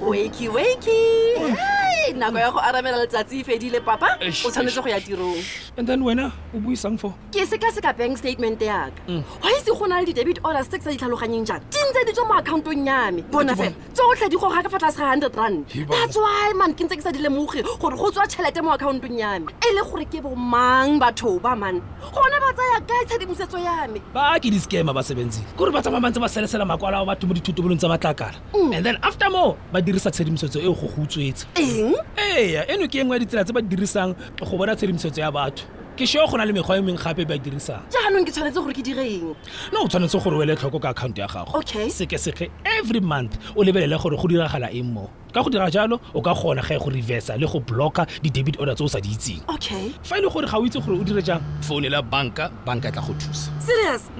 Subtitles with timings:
[0.00, 1.56] wakey wakey.
[1.56, 1.83] Hey,
[2.16, 4.18] nako ya go arabela letsatsi e fedile papa?
[4.20, 5.42] Eish, o tshwanetse go ya tirong.
[5.76, 7.14] And then wena o buisang for?
[7.32, 8.94] Ke sekaseka bank statement yaka
[9.42, 12.00] wa itse go na le di-debit orders tse ke sa di tlhaloganyeng jaana di ntse
[12.06, 13.22] di tswa mo accountong ya me.
[13.30, 15.66] Bona fela tsotlhe di goga ka fa tlase ga hundred rand.
[15.90, 19.18] That's why man ke ntse ke sa di lemoge gore go tswa tšhelete mo accountong
[19.18, 19.50] ya me.
[19.58, 21.82] E le gore ke bomang batho ba man?
[22.14, 23.98] Gona ba tsaya kae tshedimosetso ya me?
[24.14, 27.34] Ba ke di-scama ba sebenzile kore ba tsamaya bantse ba selesela makwala a batho mo
[27.34, 28.38] dithutobolong tsa matlakala.
[28.54, 31.46] And then after mo ba dirisa tshedimosetso eo go go utswetsa.
[31.58, 35.30] Eng eya eno ke engwe ya ditsela tse ba di dirisang go bona tshedimosetso ya
[35.30, 35.64] batho.
[35.96, 37.82] Ke sure go na le mekgwa e mengwe gape ba e dirisang.
[37.90, 39.34] Jaanong ke tshwanetse gore ke direng
[39.72, 41.54] no o tshwanetse gore o ele tlhoko ka akhaonto ya gago.
[41.54, 41.86] Okay.
[41.88, 45.10] sekeseke every month o lebelele gore go diragala eng mo.
[45.32, 48.58] Ka go dira jalo o ka kgona ga e go reversa le go blocka di-debit
[48.58, 49.46] order tse o sa di itseng.
[49.54, 52.88] Okay fa e le gore ga o itse gore o dire jang founela banka banka
[52.88, 53.54] e tla go thusa.
[53.62, 54.10] Serious?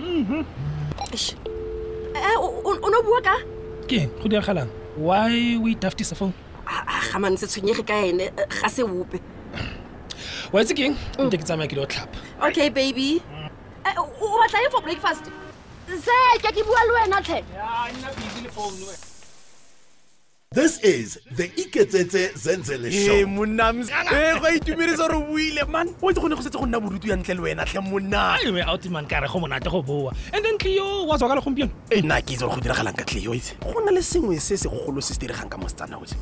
[1.10, 1.34] Eish.
[2.14, 3.34] Eh, o no bua ka?
[3.90, 6.32] Ke go diragalang why o itaftisa phone
[7.12, 9.20] gamane se tshwenyege ka ene eh, ga se ope.
[10.52, 12.18] Wa itse ke eng nke ke tsamaya ke le o tlhapa.
[12.48, 13.22] Okay baby.
[13.84, 15.30] Eh, o o batla eng for breakfast?
[15.88, 17.42] Seke ke bua le wena tlhe.
[20.54, 23.26] This is the Iketsetse Zenzele ee show.
[23.26, 25.68] monnams e go itumedisa gore o buile.
[25.68, 28.38] Man o itse gone go setse go nna borutu ya ntle le wena tlhe monna.
[28.38, 30.12] Aiwe outman ka re go monate go boa.
[30.32, 32.96] And then tleo wa tswa ka le gompieno e nna ke itse gore go diragalang
[32.96, 33.58] ka tleo itse.
[33.60, 36.14] Go na le sengwe se segolo se se diregang ka mosetsana ose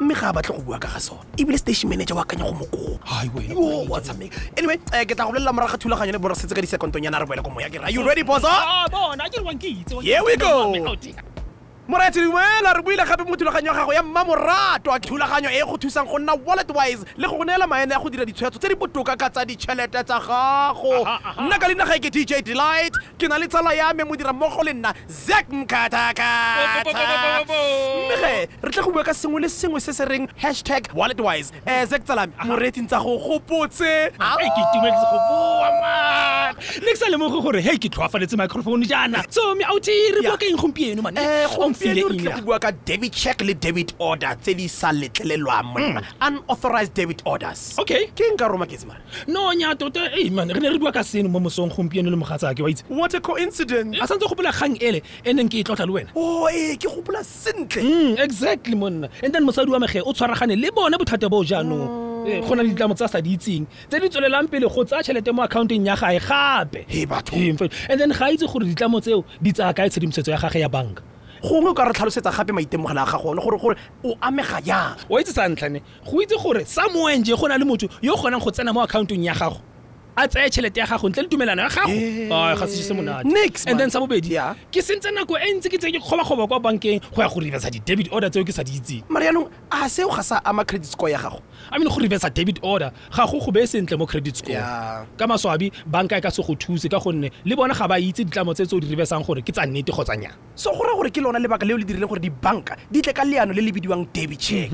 [0.00, 1.24] mme ga a batle go bua ka ga sone.
[1.36, 4.36] Ebile station manager o akanya go mokopa Hai, wena, yo wa tshameka.
[4.56, 7.26] Anyway eh, ke tla go bolelela moraga thulaganyo le bore setse ka disekontong yana re
[7.26, 7.70] boele ko moya.
[7.70, 8.86] Ke ra you ready bosa Ah,
[10.02, 10.72] Here we go.
[11.88, 15.76] Moretsi dumela re buile gape mo thulaganyo ya gago ya mmamorato a thulaganyo e go
[15.78, 18.68] thusang go nna wallet wise le go go neela maene ya go dira ditshwetso tse
[18.68, 21.06] di botoka ka tsa ditšhelete tsa gago.
[21.38, 24.32] Nna ka leina ga ke dj delight ke na le tsala ya me mo dira
[24.32, 26.82] mmogo le nna zak mkatakata
[27.46, 31.20] mme ge re tla go bua ka sengwe le sengwe se se reng hashtag wallet
[31.20, 34.10] wise um zak tsalame moreetsing tsa go gopotse.
[34.18, 36.54] Ke itumedise go boa man.
[36.82, 39.22] Ne ke sa lemoge gore hei ke tlhoafaletse microphone jaana.
[39.30, 40.30] So me outi re Yeah.
[40.34, 41.16] bua ka eng gompieno man.
[41.18, 41.46] Eh,
[41.76, 47.20] mfile bua ka debit check le debit order tse di sa letlelelwang monna unauthorized debit
[47.24, 47.76] orders.
[47.78, 48.08] Okay.
[48.16, 51.28] ke nka roma mara no nya tota ei man re ne re bua ka seno
[51.28, 52.84] mo mosong gompieno le mogatsake wa itse.
[52.88, 53.98] What a coincidence.
[54.00, 56.10] A santse gopola kgang ele e neng ke e tlotla le wena.
[56.14, 57.82] O ee ke gopola sentle.
[57.82, 59.08] Mm, exactly monna.
[59.22, 62.06] And then mosadi wa mege o tshwaragane le bone bothata boo jaanong.
[62.26, 65.02] Eh, go na le ditlamo tse sa di itseng tse di tswelelang pele go tsaya
[65.02, 66.82] tšhelete mo accounteng ya gae gape.
[67.88, 71.02] And then ga itse gore ditlamo tseo di tsaya kae tshedimosetso ya gage ya banka
[71.42, 74.96] gongwe o ka re tlhalosetsa gape maitemogelo a gago one gore gore o amega jang?
[75.08, 78.16] Wa itse sa ntlhane go itse gore somewhere nje go na le motho yo o
[78.16, 79.60] kgonang go tsena mo accountong ya gago
[80.16, 81.90] a tseye tšhelete ya gago ntle le tumelano ya gago.
[81.90, 82.28] Eh.
[82.28, 83.26] Ga sese se monate.
[83.66, 84.36] And then sa bobedi
[84.72, 87.70] ke sentse nako e ntse ke tse ke kgobakgoba kwa bankeng go ya go reversa
[87.70, 89.04] di-debit order tseo ke sa di itseng.
[89.08, 91.42] Marianong a seo ga sa ama credit score ya gago.
[91.70, 94.56] I mean go reversa debit order ga go go beye sentle mo credit score.
[94.56, 98.24] Ka maswabi banka e ka se go thuse ka gonne le bona ga ba itse
[98.24, 100.96] ditlamo tse tse o di reversang gore ke tsa nnete kgotsa nya so go raya
[100.96, 103.72] gore ke lona lebaka leo le dirile gore dibanka di tle ka leano le le
[103.72, 104.70] bidiwang debit check.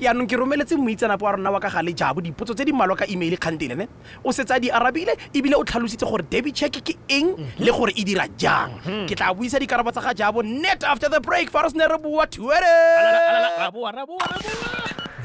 [0.00, 3.04] Yaanong ke romeletse moitseanapo wa rona wa ka gale jabo dipotso tse di mmalwa ka
[3.08, 3.88] email kgantelene
[4.24, 7.92] o setsa a di arabile ebile o tlhalositse gore debit check ke eng le gore
[7.96, 8.78] e dira jang
[9.10, 11.98] ke tla buisa dikarabo tsa ga jabo net after the break fa re sene re
[11.98, 12.74] bua tuere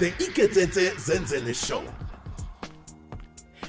[0.02, 1.84] The Iketsetse Zenzele show.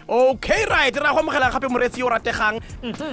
[0.08, 2.58] okay right ra go amogela gape moreetsi yo o rategang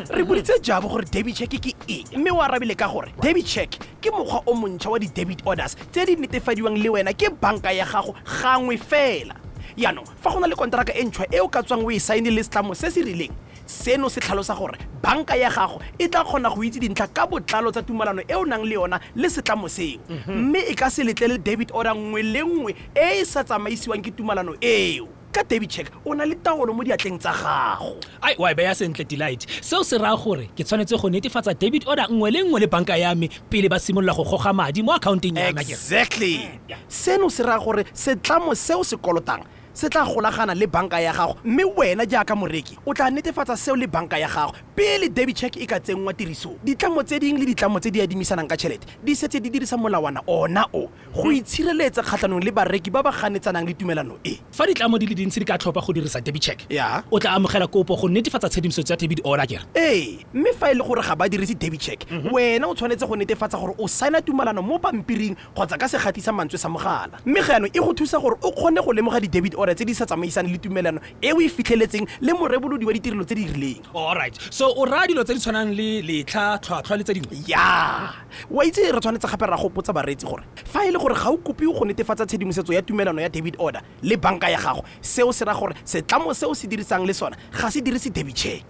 [0.09, 3.77] re boditse jabo gore debit check ke eng mme o arabile ka gore debit check
[4.01, 7.85] ke mokgwa o montšha wa di-debit orders tse di netefadiwang le wena ke banka ya
[7.85, 9.35] gago gangwe fela
[9.77, 12.29] yaanong fa go na le konteraka e ntšhwa e o ka tswang o e saene
[12.29, 13.33] le setlamo se se rileng
[13.69, 17.71] seno se tlhalosa gore banka ya gago e tla kgona go itse dintlha ka botlalo
[17.71, 19.99] tsa tumelano e o nang le yona le setlamo seo.
[20.27, 24.11] Mme e ka se letlele debit order nngwe le nngwe e e sa tsamaisiwang ke
[24.11, 25.07] tumelano eo.
[25.31, 28.01] Ka debit check o na le taolo mo diatleng tsa gago.
[28.21, 29.45] Ai wa e beya sentle delight.
[29.61, 32.97] Seo se raya gore ke tshwanetse go netefatsa debit order nngwe le nngwe le banka
[32.97, 36.49] ya me pele ba simolola go goga madi mo accounteng ya exactly.
[36.89, 39.45] Seno se raya gore setlamo seo se kolotang
[39.79, 41.37] se tla golagana le banka ya gago.
[41.45, 44.51] Mme wena jaaka moreki o tla netefatsa seo le banka ya gago.
[44.75, 48.47] Pele debit check e ka tsenngwa tirisong ditlamo tse dingwe le ditlamo tse di adimisanang
[48.47, 53.01] ka tšhelete di setse di dirisa molawana ona o go itshireletsa kgatlhanong le bareki ba
[53.03, 54.39] ba ganetsanang le tumelano e.
[54.51, 57.03] Fa ditlamo di le dintsi di ka tlhopha go dirisa debit check Ya.
[57.11, 60.73] o tla amogela kopo go netefatsa tshedimosetso ya debit order kere ee mme fa e
[60.75, 64.21] le gore ga ba dirise debit check wena o tshwanetse go netefatsa gore o saena
[64.21, 67.19] tumelano mo pampiring kgotsa ka segatisa mantswe sa mogala.
[67.25, 69.85] Mme ga yanong e go thusa gore o kgone go lemoga di-debit order order tse
[69.85, 73.45] di sa tsamaisane le tumelano e o e fitlheletseng le morebolodi wa ditirelo tse di
[73.45, 77.37] rileng alright so o raya dilo tse di tshwanang le letlha tlhwatlhwa le tse dingwe
[77.47, 78.13] ya
[78.49, 81.37] wa itse re tshwanetse gape ra gopotsa bareetsi gore fa e le gore ga o
[81.37, 85.45] kopiwe go netefatsa tshedimosetso ya tumelano ya debit order le banka ya gago seo se
[85.45, 88.65] ra gore setlamo se o se dirisang le sona ga se dirise debit check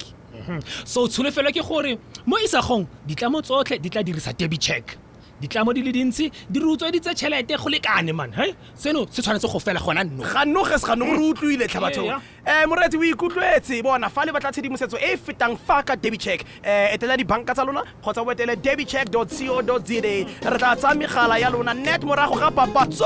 [0.85, 4.97] so tsholofelo ke gore mo isagong ditlamo tsotlhe di tla dirisa debit check
[5.39, 8.55] ditlamo di le dintsi di re utsweditse tšhelete go lekane man he?
[8.75, 12.63] Seno se tshwanetse go fela gona nno ganoge se gano gore utlwile tlha bathong Yeah,
[12.63, 13.83] um moreetsi o ikutlwetse.
[13.83, 17.53] Bona fa le batla tshedimosetso e e fetang fa ka debit check um etela dibanka
[17.53, 19.61] tsa lona kgotsa bo etele debit check co za.
[20.01, 20.25] Re
[20.57, 23.05] tla tsaya megala ya lona net morago ga papatso.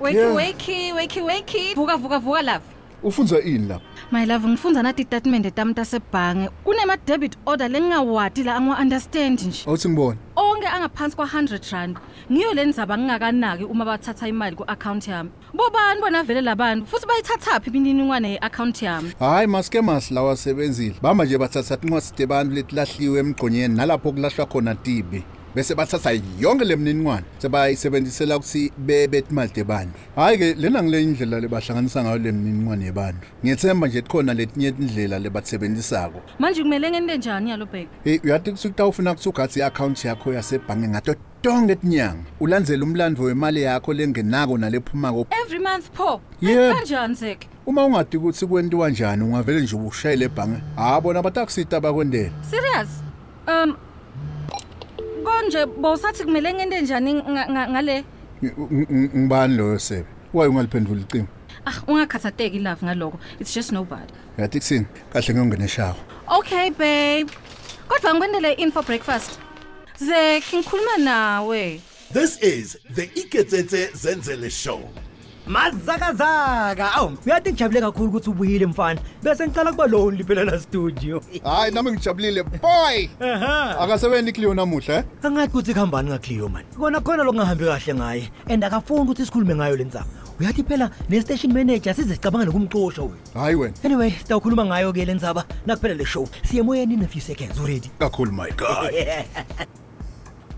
[0.00, 0.34] Wakey Yeah.
[0.34, 1.74] wakey wakey wakey.
[1.74, 2.64] Vuka vuka vuka love.
[3.02, 6.48] Ufunza ini lapha my love ngifundza nati statement tami tasebhange.
[6.64, 9.64] Kunema debit order lengingawati la angiwa-understand nje.
[9.66, 10.18] Awuthi ngibone.
[10.36, 11.98] Onke angaphansi kwa-100 rand.
[12.32, 15.30] Ngiyo le ndzaba ngingakanaki uma bathatha imali ku-akhawunti yami.
[15.54, 19.12] Bobani bona vele labantu futhi bayithathaphi imininingwane ye-akhawunti yami?
[19.18, 25.24] Hayi maskemas lawa asebenzile bamba nje bathatha tinqwasi bantu letilahliwe emgqonyeni nalapho kulahlwa khona tibi.
[25.54, 26.10] Bese bathatha
[26.40, 32.32] yonke le mniningwane sebayisebenzisela ukuthi bebet imali tebantu hhayi-ke lena ngile indlela lebahlanganisa ngayo le
[32.32, 38.18] mniningwane yebantu ngiyethemba nje khona letinye indlela lebatisebenzisako manje kumele ngente njani yalo bheki hey
[38.24, 42.22] uyathi kusukutawufuna kuthi ugatsi i-akhawunti yakho yasebhange ngato tonke tinyanga.
[42.40, 46.20] Ulandzele umlandvo wemali yakho lengenako nalephumako every month pho?
[46.40, 46.76] Yeah.
[46.76, 47.48] kanjani zeke?
[47.66, 50.56] Uma ungadi ukuthi kwentiwa njani ungavele nje ushayele ebhange?
[50.76, 52.88] Ha bona batakusita bakwendela serious?
[53.48, 53.76] Um
[55.24, 58.04] konje bowusathi kumele ngente njani nga- nga- ngale?
[58.42, 60.06] Ng- ng- ngibani loyo sebe?
[60.32, 61.26] Waye ungaliphenduli icimo
[61.66, 64.12] ah ungakhathateki love ngaloko it's just nobody.
[64.38, 64.86] Yathi kusini?
[65.12, 65.96] Kahle ngiyongena eshawa
[66.38, 67.30] okay babe.
[67.88, 69.38] Kodwa ngikwendele in for breakfast.
[69.98, 71.80] Zek ngikhuluma nawe.
[72.12, 74.80] This is the Iketsetse Zenzele Show.
[75.46, 79.00] Mazakazaka awu uyathi ngijabule kakhulu ukuthi ubuyile mfana.
[79.22, 81.22] Bese ngicala kuba lonely phela la studio.
[81.44, 83.08] Hayi nami ngijabulile boy!
[83.20, 85.04] Aha akasebenzi icleo namuhla eh?
[85.22, 89.76] Angathi ukuthi kuhambani ngacleo mani kona khona lokungahambi kahle ngaye and akafuni ukuthi sikhulume ngayo
[89.76, 90.06] le ndzaba.
[90.40, 93.16] Uyathi phela ne-station manager size sicabanga nokumxosha wena.
[93.34, 93.74] Hayi wena.
[93.84, 95.44] Anyway sitawukhuluma ngayo-ke le ndzaba.
[95.66, 96.28] Nakuphela le show.
[96.42, 97.58] Siyemoyeni in a few seconds.
[97.58, 97.90] Already?
[97.98, 98.92] Kakhulu my god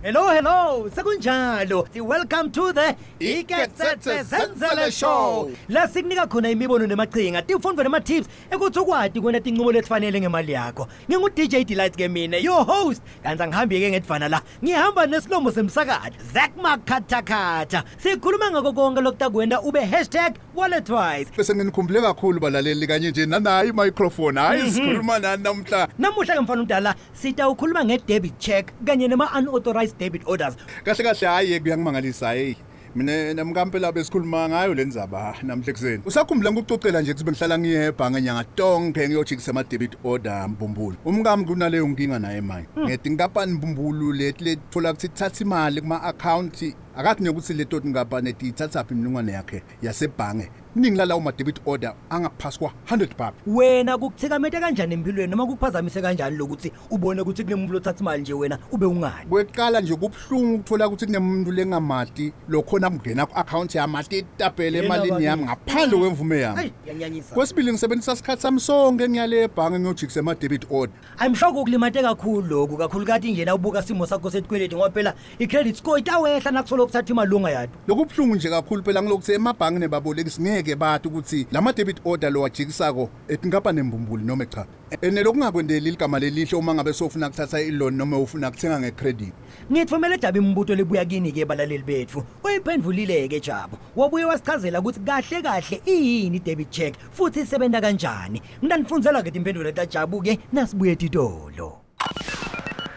[0.05, 5.51] hello hello sekunjalo welcome to the Iketsetse Zenzele Show.
[5.69, 10.89] la sikunika khona imibono nemachinga tifundvo nema-tips ekuthi ukwati kwenta tincumo letifanele ngemali yakho.
[11.11, 13.03] Ngingu-dj delight ke mina your host.
[13.23, 14.43] Kanti angihambi-ke ngedvana la.
[14.65, 22.41] Ngihamba nesilomo semsakato zak makhathakhatha sikhuluma ngako konke lokutakwenta ube hashtag walletwise bese nginikhumbule kakhulu
[22.41, 25.89] balaleli kanye nje nanayo i-microphone hayi sikhuluma nani namhla?
[25.99, 30.57] Namuhla ke mfana umdala sitawukhuluma nge-debit check kanye nema-unauthorized debit orders.
[30.85, 32.57] Kahle kahle hhayi kuyangimangalisa heyi
[32.95, 38.21] mina namkampela besikhuluma ngayo le ndzaba namhle kuseni usakhumbula ngikucocela nje ukuthi bengihlala ngiye ebhange
[38.23, 44.45] nyanga tonke ngiyojikisa ama-debit order mbumbulu umkami kunaleyo nkinga naye manje ngeti inkampani mbumbulu leti
[44.45, 50.51] letfola ukuthi thatha imali kuma-akhawunti akathi nyokuthi leto tinkampani tiyithathaphi imniningwane yakhe yasebhange?
[50.75, 55.31] Kuningi lalawo ma-debit order angaphasi kwa-100 bab wena kukuthikamete kanjani empilweni?
[55.31, 59.27] Noma kukuphazamise kanjani lokuthi ubone ukuthi kunemuntu lothatha imali nje wena ube ungani?
[59.29, 65.11] Kweqala nje kubuhlungu ukuthola ukuthi kunemuntu lengamati lokhona kungena ku-akhawunti yami ati itapele Yena emalini
[65.11, 65.27] bakini.
[65.27, 66.57] yami ngaphandle kwemvume yami.
[66.57, 70.95] Hayi yanyanyisa kwesibili ngisebenzisa sikhathi sami sonke ngiyale ebhange ngiyojikisa ama-debit order.
[71.21, 75.15] I'm sure kukulimate kakhulu lokhu kakhulu kati nje na ubuka simo sakho setikweleti ngoba phela
[75.39, 80.43] i-credit score itawehla nakusola ukuthatha imali ongayado lokhu buhlungu nje kakhulu phela ngilokuthi emabhange nebabolekisi
[80.43, 84.67] ngeke bathi ukuthi lama-debit order lo wajikisako etinkampani embumbuli noma cha?
[85.03, 89.33] Ene lokungakwendeli ligama lelihle uma ngabe sofuna kuthatha iloni noma ufuna kuthenga ngecredit.
[89.73, 92.25] Ngithumele jabu imibuto lebuya kini-ke balaleli bethu.
[92.45, 98.43] Uyiphendvulile-ke jabu wabuye wasichazela ukuthi kahle kahle iyini i-debit check futhi isebenta kanjani.
[98.63, 101.81] Ngitanifundzela-ke timphendvulo tajabu-ke nasibuye titolo.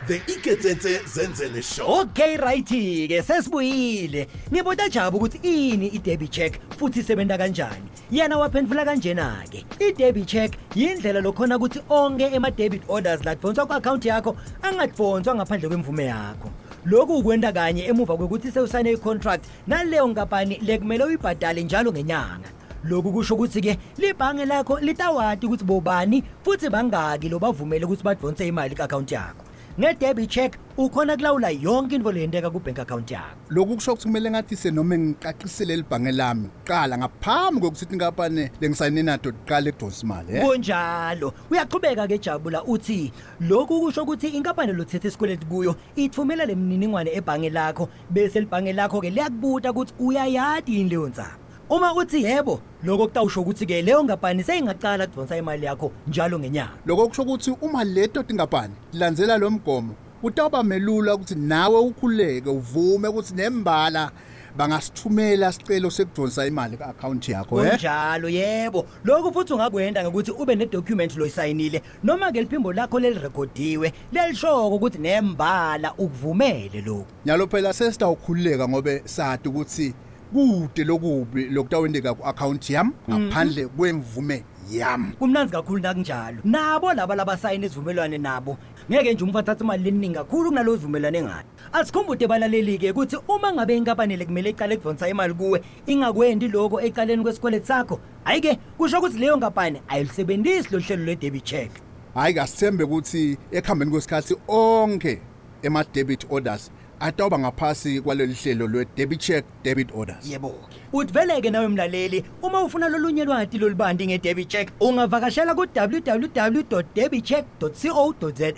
[0.08, 2.02] The Iketsetse Zenzele Show.
[2.02, 4.28] okay righty-ke sesibuyile.
[4.52, 7.90] Ngibuta jabu ukuthi ini i-debit check futhi isebenta kanjani?
[8.12, 9.66] Yena waphendvula kanjena-ke.
[9.80, 16.52] I-debit check yindlela lokhona ukuthi onke ema-debit orders ladvonswa ku-akhawunti yakho angadvonswa ngaphandle kwemvume yakho.
[16.86, 22.50] Lokhu ukwenta kanye emuva kwekuthi sewusayine i-contract naleyo nkampani lekumele uyibhadale njalo ngenyanga.
[22.84, 28.76] Lokhu kusho ukuthi-ke libhange lakho litawati ukuthi bobani futhi bangaki lo bavumele ukuthi badvonse imali
[28.76, 29.47] ku-akhawunti yakho.
[29.80, 33.38] Nge-debit check ukhona kulawula yonke into leyenteka ku-bank account yakho.
[33.50, 36.50] Lokhu kusho ukuthi kumele ngathise noma ngiqaqisele libhange lami.
[36.66, 40.42] Kuqala ngaphambi kokuthi inkampani lengisayine nato kuqala ekudonsa imali eh?
[40.42, 41.34] kunjalo.
[41.52, 47.90] Uyaqhubeka-ke jabula uthi lokhu kusho ukuthi inkampani lothethe isikweleti kuyo ithumela le mniningwane ebhange lakho
[48.10, 54.44] bese libhange lakho-ke liyakubuta ukuthi uyayadi nzaba uma uthi yebo lokho kutawusho ukuthi-ke leyo nkampani
[54.44, 56.72] seyingaqala kudonsa imali yakho njalo ngenyanga.
[56.86, 63.08] Lokho kusho ukuthi uma leto tinkampani landzela lo mgomo utawuba melula ukuthi nawe ukhululeke uvume
[63.08, 64.12] ukuthi nembala
[64.58, 67.72] bangasithumela sicelo sekudonsa imali ku-akhawunti yakho eh?
[67.72, 68.86] kunjalo yebo.
[69.04, 76.82] Lokhu futhi ungakwenza ngokuthi ube nedocument loyisayinile noma-ke liphimbo lakho lelirekhodiwe lelishoko ukuthi nembala ukuvumele
[76.82, 77.06] lokhu.
[77.26, 79.94] Nyalo phela sesitawukhululeka ngobe sadi ukuthi
[80.34, 85.12] kude lokubi lokutawendeka ku-akhawunti yami ngaphandle kwemvume yami.
[85.20, 86.38] Kumnanzi kakhulu nakunjalo.
[86.44, 88.58] Nabo laba labasayini isivumelwane nabo
[88.92, 91.44] ngeke nje umfo athathe imali leningi kakhulu kunalo sivumelwane ngayo
[91.74, 97.24] asikhumbude balaleli-ke ukuthi uma ngabe inkampani le kumele icale ekudonsa imali kuwe ingakwendi lokho ecaleni
[97.24, 101.72] kwesikwelethi sakho hhayi-ke kusho ukuthi leyo nkampani ayilisebenzisi lo hlelo lwe-debit check.
[102.14, 105.22] Hhayi kasithembe ukuthi ekuhambeni kwesikhathi onke
[105.62, 110.32] ema-debit orders atawuba ngaphasi kwaleli hlelo lwe-debit check debit orders.
[110.32, 117.46] Yebo-ke uthi vele-ke nawe mlaleli uma ufuna lolunye lwati lolubandi nge-debit check ungavakashela ku-www debitcheck
[117.60, 118.52] co za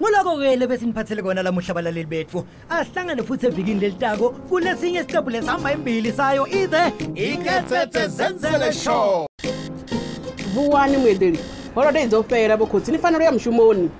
[0.00, 2.44] nguloko-ke lebe siniphathele kona lamuhla abalaleli bethu.
[2.70, 9.26] Asihlangane futhi evikini lelitako kulesinye isiqephu lesihamba imbili sayo ithe iketsetse zenzele show.
[10.54, 11.38] Vuwani muedeli
[11.74, 13.90] holodeyi dzo fhela vhokhotsi ni fanelo ya mushumoni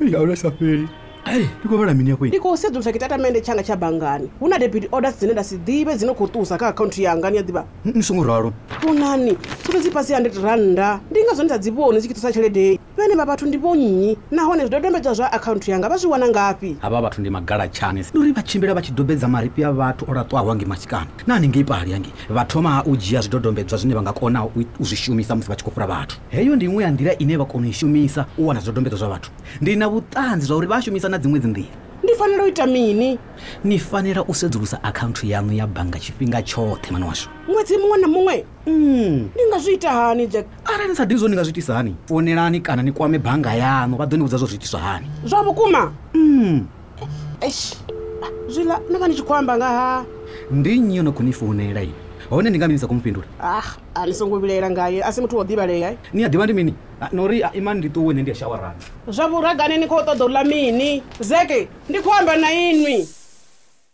[0.00, 0.88] yaula sa fheli
[1.26, 4.30] hey, tiko valamini yakweni ndikuusidzulusa chitatamende changa cha bangani.
[4.40, 8.52] Una debit orders zine ndasidzive zinokutusa ka akaunti yanga niyadziva nisongo ralo
[8.90, 9.36] unani?
[9.68, 11.00] 100 randa.
[11.10, 16.76] Ndingazo ndisadziwoni zikitusa cheledeyi pene papathu ndiponyinyi nahone zvidodombedzwa zva akaunti yanga vaziwana ngapi?
[16.82, 21.64] Ava vathu ndi magala chani duri vachimbira vachidobedza maripi a vathu oratwaho hangi masikani naningei
[21.64, 24.02] pali hangi vathoma u dzhia zwidodombedzwa zwine vha
[25.34, 25.64] musi vha tshi
[26.28, 28.08] heyo ndi iṅwe ya nḓila ine vha kona u i
[28.96, 29.30] zwa vhathu
[29.60, 30.56] ndi na vhuṱanzi zwa
[31.16, 33.18] na dziṅwe dzi nḓila ndi fanela u ita mini?
[33.64, 37.28] Ni fanela u sedzulusa akhaunthu yaṋu ya bannga tshifhinga tshoṱhe mani washu.
[37.48, 38.44] Ṅwedzi muṅwe na muṅwe?
[38.66, 39.30] Mm.
[39.34, 40.46] ndi nga zwi ita hani jack.
[40.64, 43.50] Arali ni sa ḓivhi zwo ni nga zwi itisa hani fonelani kana ni kwame bannga
[43.50, 45.06] yaṋu vha ḓo ni vhudza zwo zwi itiswa hani.
[45.24, 45.92] Zwa vhukuma?
[46.14, 46.66] Mm.
[47.40, 47.74] eish
[48.48, 50.04] zwiḽa no vha ni tshi khou amba nga ha
[50.50, 53.26] ndi nnyi yo no khou ni founela ini hone ndi nga mini sa khou mufhindula
[53.40, 55.96] ah a songo vhilaela ngaye asi muthu wo ḓivhalea eh?
[56.12, 56.74] ni a ḓivha ndi mini?
[57.00, 60.44] Ah, nori imani ndi ṱuwe ne ndi ya shawarani zwa vhuragani ni khou ṱoḓa ḽa
[60.46, 61.02] mini?
[61.20, 63.06] Zeke ndi khou amba na inwi.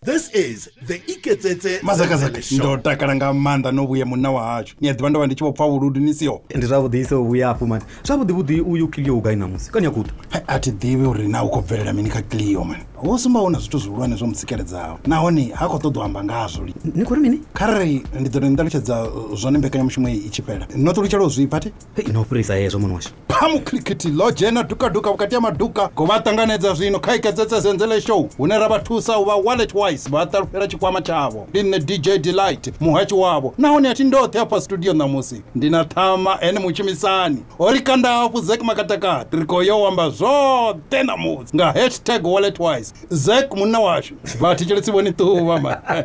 [0.05, 4.75] This is the Iketsetse mazakazaka Zenzele ndo takala nga maanḓa no vhuya munna wa hashu.
[4.81, 6.43] Ni a ḓivha ndo vha ndi tshi vho pfa vhuludu ni siho.
[6.55, 7.85] Ndi zwavhuḓi iso vhuya hafhu mani?
[8.05, 11.45] Zwavhuḓi vhuḓi uyu Clio u gai namusi kani yakuda Hai, a thi ḓivhi uri na
[11.45, 14.99] u khou bvelela mini kha clio man wo sumba hu na zwithu zwihulwane zwo musikeledzaho
[15.07, 16.67] nahone ha khou ṱoḓa u amba ngazwo.
[16.95, 17.41] Ni khou ri mini?
[17.55, 21.73] Kharali ndi ḓo ni ṱalutshedza zwone mbekanyamushumo i tshi fhela no ṱulutshela u zwipha ti
[21.97, 26.19] hei no fhirisa hezwo mani washu phamukhilikhiti ḽo dzhena dukaduka vhukati ha maduka ngo vha
[26.19, 30.25] ṱanganedza zwino kha iketsetse zenzele show hune ra vha thusa u vha wallet wise vha
[30.25, 31.47] ṱalufhela tshikwama tshavho.
[31.51, 33.55] Ndi nne dj delight muhachi wavho.
[33.59, 35.43] Nahone a thi ndoṱhe hafha studio ṋamusi.
[35.55, 40.09] Ndi na ṱhama ene mutshumisani ho ri kanda hafhu zek makatakati ri khou yo amba
[40.09, 41.55] zwoṱhe ṋamusi.
[41.55, 44.15] Nga hashtag wallet wise zek munna wacu.
[44.41, 46.05] Batekeretse ibona ituba mara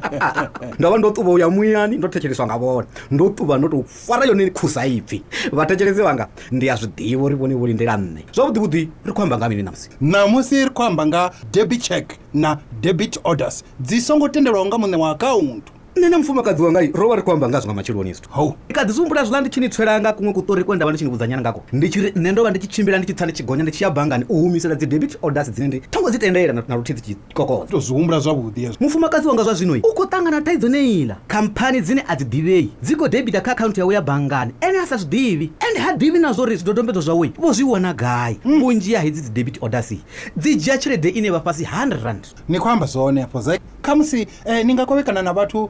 [0.80, 7.56] ndabona ndotuba uya mwiyani ndotekerezwa ngabona ndotuba ndotufarayo nikuza ipfi batekereze banga ndiyazvidiva uri voni
[7.56, 12.14] vuri ndirane zvavudi vudi ri kuamba nga mini namusi namusi iri kuamba nga debit check
[12.34, 17.50] na debit orders dzisongo tenderwawo nga mune wa akauntu nena mufumakadzi wangai rova ri kuamba
[17.50, 18.54] ngazvo nga matsheloni izwi hou.
[18.70, 23.26] Ikadzizumbura zvula ndichinditsweranga kumwe kutori kwe ndava ndichindivudza nyana ngako ndichiri nne ndova ndichichimbira ndichitsa
[23.26, 28.20] ndichigonya ndichiya bhangani u humisira dzidebit orders dzine ndi tongo dzitendeira na luti dzichikokodza tozihumbula
[28.20, 28.78] zwavhudi hezwo.
[28.80, 32.96] Mufumakadzi wanga zwa zvinoi u khou ṱangana thaidzo neila khamphani dzine a dzi ḓivhei dzi
[32.96, 36.20] khou debita kha akhaunthu yawe ya bangani ene a sa zwi ḓivhi ende ha ḓivhi
[36.20, 38.40] na zwori zwidodombedzo zwawe vho zwi wana gai.
[38.46, 38.60] Mm.
[38.60, 39.94] Vhunzhi ha hedzi dzi debit orders
[40.38, 42.28] dzi dzhia tshelede ine vha fhasi 100 rand.
[42.50, 45.70] Ni khou amba zwone hafho kha musi eh, ni nga kovhekana na vhathu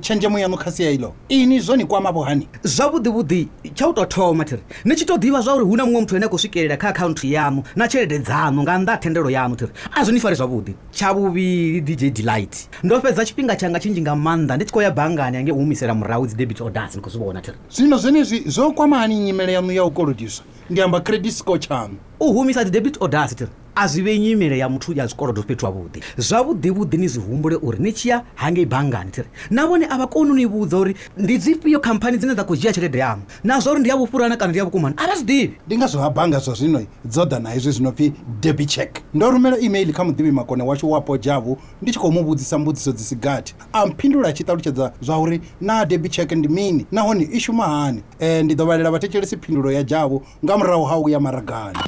[0.00, 4.06] tshenzhemo yaṋu kha sia iḽo ini zwo ni kwamavho hani zwavhuḓi vhuḓi tsha u tou
[4.06, 6.38] thoma thiri ni tshi tou ḓivha zwa uri hu na muṅwe muthu ane a khou
[6.38, 9.72] swikelela kha akhaunthu yaṋu na tshelede dzaṋu nga nnḓa ha thendelo yaṋu thiri.
[9.92, 10.72] A zwi ni fari zwavhuḓi.
[10.92, 12.68] Tsha vhuvhili dj delight.
[12.82, 15.94] Ndo fhedza tshifhinga tshanga tshinzhi nga maanḓa ndi tshi khou ya banngani ange u humisela
[15.94, 17.58] murahu dzi debit orders ni khou zwi vhona thiri.
[17.70, 20.44] Zwino zwenezwi zwo kwama hani nyimele yaṋu ya u kolodiswa?
[20.70, 21.94] Ndi amba credit score tshaṋu.
[22.20, 25.66] U humisa dzi debit orders thiri a zwi vhe nyimele ya muthu ya zwikolodo fhethu
[25.66, 29.86] havhuḓi zwavhuḓi vhuḓi ni zwi humbule uri ni tshi ya hangei banngani thiri na vhone
[29.90, 32.98] a vha koni u ni vhudza uri ndi dzifhio khamphani dzine dza khou dzhia tshelede
[32.98, 35.50] yamu na zwa uri ndi ya vhufhurana kana ndi ya vhukumani a vha zwi ḓivhi.
[35.66, 39.02] Ndi ngazwo ha bannga zwa zwino dzo ḓa na hezwi zwi no pfi debi check.
[39.14, 42.92] Ndo rumela email kha muḓivhi makone washu wapo javu ndi tshi khou mu vhudzisa mbudziso
[42.92, 43.54] dzi si gathi.
[43.72, 46.86] A mphindula a tshi ṱalutshedza zwa uri na debi check ndi mini?
[46.92, 48.02] Nahone i shuma hani?
[48.20, 51.78] Um ndi ḓo vhalela vhathetshelesi phindulo ya javu nga murahu ha u ya maragani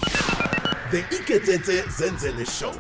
[0.91, 2.73] The Iketsetse Zenzele Show.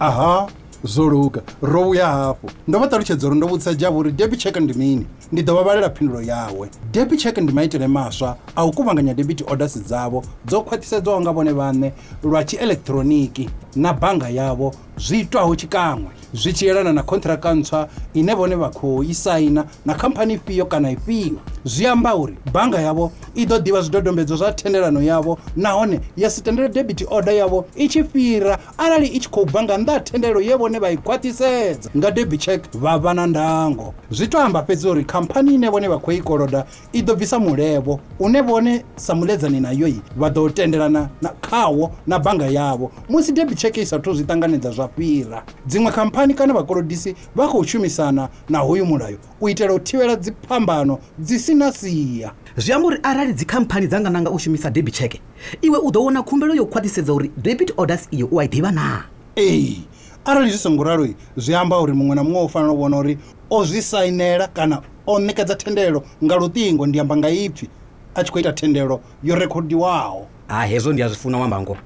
[0.00, 0.48] aha
[0.84, 2.50] zwo luga ro vhuya hafhu.
[2.68, 5.06] Ndo vha ṱalutshedza uri ndo vhudzisa javu uri debi check ndi mini?
[5.32, 6.70] Ndi ḓo vha vhalela phindulo yawe.
[6.92, 11.52] Debi check ndi maitele maswa a u kuvhanganya debit orders dzavho dzo khwaṱhisedzwaho nga vhone
[11.52, 11.92] vhaṋe
[12.22, 16.10] lwa tshielektroniki na bannga yavho zwi itwaho tshikanwe.
[16.32, 20.66] Zwi tshi yelana na kontraka ntswa ine vhone vha khou i saina na khamphani ifhio
[20.66, 26.00] kana ifhio zwi amba uri bannga yavho i ḓo ḓivha zwidodombedzo zwa thendelano yavho nahone
[26.16, 29.76] ya si tendele debit order yavho i tshi fhira arali i tshi khou bva nga
[29.76, 31.90] nnḓa ha thendelo ye vhone vha i khwaṱhisedza.
[31.96, 33.94] Nga debit check vha vha na ndango.
[34.10, 37.38] Zwi to amba fhedzi uri khamphani ine vhone vha khou i koloda i ḓo bvisa
[37.38, 42.90] mulevo une vhone sa muledzani nayoi vha ḓo tendelana na khawo na bannga yavho.
[43.08, 47.64] Musi debit check i sathu zwi ṱanganedza zwa fhira dziṅwe khamphani kana vhakolodisi vha khou
[47.64, 52.88] shumisana na hoyu mulayo u itela u thivhela dziphambano dzi si na sia zwi amba
[52.88, 55.20] uri arali dzikhamphani dza nga nanga u shumisa debit check
[55.62, 58.74] iwe u ḓo wana khumbelo yo khwaṱhisedza uri debit orders iyo u a i ḓivha
[58.74, 59.02] naa?
[59.36, 59.76] Ee
[60.24, 63.18] arali zwi songo ralo zwi amba uri muṅwe na muṅwe u fanela u vhona uri
[63.50, 67.68] o zwi sainela kana o ṋekedza thendelo nga luṱingo ndi amba nga ipfhi
[68.14, 70.26] a tshi khou ita thendelo yo rekhodiwaho.
[70.48, 71.76] Ha hezwo ndi a zwi funa wambango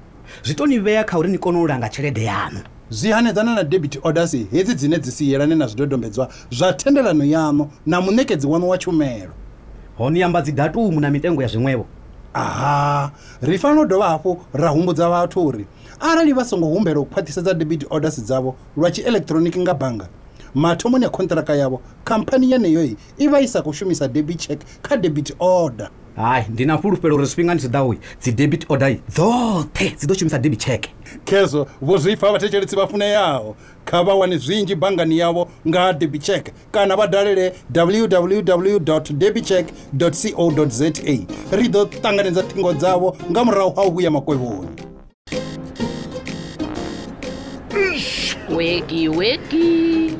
[0.43, 2.59] zwi to ni vhea kha uri ni kone u langa tshelede yanu.
[2.89, 7.67] Zwi hanedzana na debit orders hedzi dzine dzi si yelane na zwidodombedzwa zwa thendelano yaṋu
[7.85, 9.42] na muṋekedzi waṋu wa tshumelo
[9.97, 11.85] ho ni amba dzi datumu na mitengo ya zwiṅwevho
[12.33, 15.65] aha ri fanela u dovha hafhu ra humbudza vhathu uri
[15.99, 20.07] arali vha songo humbela u khwaṱhisedza debit orders dzavho lwa tshielektroniki nga bannga
[20.55, 24.97] mathomoni a kontraka yavho khamphani yeneyoi i vha i sa khou shumisa debit check kha
[24.97, 30.17] debit order hayi ndi na fhulufhelo uri zwifhingani zwiḓaho dzi debit order dzoṱhe dzi ḓo
[30.19, 30.89] shumisa debit check
[31.25, 33.55] khezwo vho zwipfa vhathetshelesi vha funeyaho
[33.85, 38.79] kha vha wane zwinzhi banngani yavho nga ha debit check kana vha dalele www
[39.11, 39.67] debitcheck
[39.99, 40.89] co za
[41.51, 44.67] ri ḓo ṱanganedza ṱhingo dzavho nga murahu ha u vhuya makwevhoni.
[48.55, 50.17] Weki weki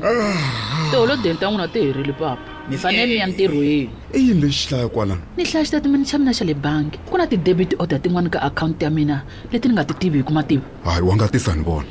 [0.90, 4.68] tolo deni ta n'wina ti herile papa ni fanele ni ya ntirhweni i yini lexi
[4.68, 6.96] hlaya kwalano ni hlaya xitatimende xa mina xa le bangi.
[7.04, 9.16] Ku na ti-debit order tin'wani ka akhawunti ya mina
[9.52, 11.84] leti ni nga ti tivi hi ku mativa hayi wa nga tisa ni vona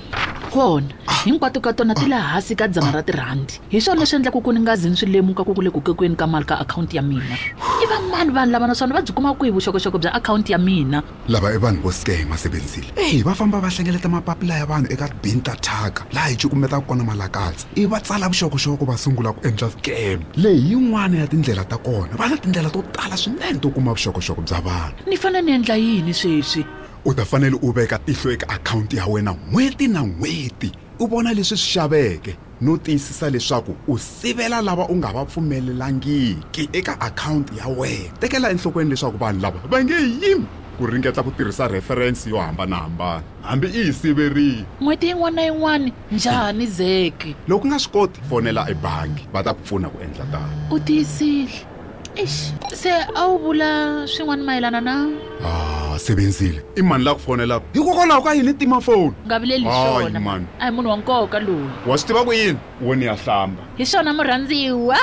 [0.53, 0.93] kona.
[1.25, 4.51] Hinkwato ka tona ti le hansi ka dzana ra tirhandi hi swona leswi endlaku ku
[4.53, 6.97] ni nga zi ni swi lemuka ku ku le ku kokweni ka mali ka akhawunti
[6.97, 7.35] ya mina.
[7.83, 10.99] I va mani vanhu lava naswona va byi kuma kwihi vuxokoxoko bya akhawunti ya mina?
[11.27, 15.07] Lava i vanhu vo skema sebenzile eyi va famba va hlengeleta mapapila ya vanhu eka
[15.23, 19.47] bini ta thyaka laha hi cukumetaka kona malakatsi i va tsala vuxokoxoko va sungula ku
[19.47, 20.19] endla scam.
[20.35, 22.13] Leyi yin'wana ya tindlela ta kona.
[22.19, 25.07] Va na tindlela to tala swinene to kuma vuxokoxoko bya vanhu.
[25.07, 29.05] Ni fanele ni endla yini sweswi u ta fanele u veka tihlo eka akhawunti ya
[29.05, 30.71] wena n'hweti na n'hweti.
[30.99, 36.69] U vona leswi swi xaveke no tiyisisa leswaku u sivela lava u nga va pfumelelangiki
[36.73, 38.13] eka akhawunti ya wena.
[38.19, 40.45] Tekela enhlokweni leswaku vanhu lava va nge yimi
[40.77, 43.23] ku ringeta ku tirhisa referensi yo hambanahambana.
[43.41, 44.65] Hambi i yi siverile.
[44.81, 49.53] N'hweti yin'wana na yin'wani njhani zeki loko u nga swi koti fonela ebangi va ta
[49.53, 50.71] ku pfuna ku endla tano.
[50.71, 51.72] U tiyisile.
[52.15, 54.95] Ixi se a wu vula swin'wana mayelana na?
[55.43, 56.61] Ah sebenzile.
[56.77, 60.45] I mani la ku fonelaka hikokwalaho ka yini tima foni nga vileli swona mani.
[60.59, 61.69] a hi munhu wa nkoka loyi.
[61.87, 62.59] Wa swi tiva ku yini?
[62.81, 63.61] Wo ni ya hlamba.
[63.77, 64.97] Hi swona murhandziwa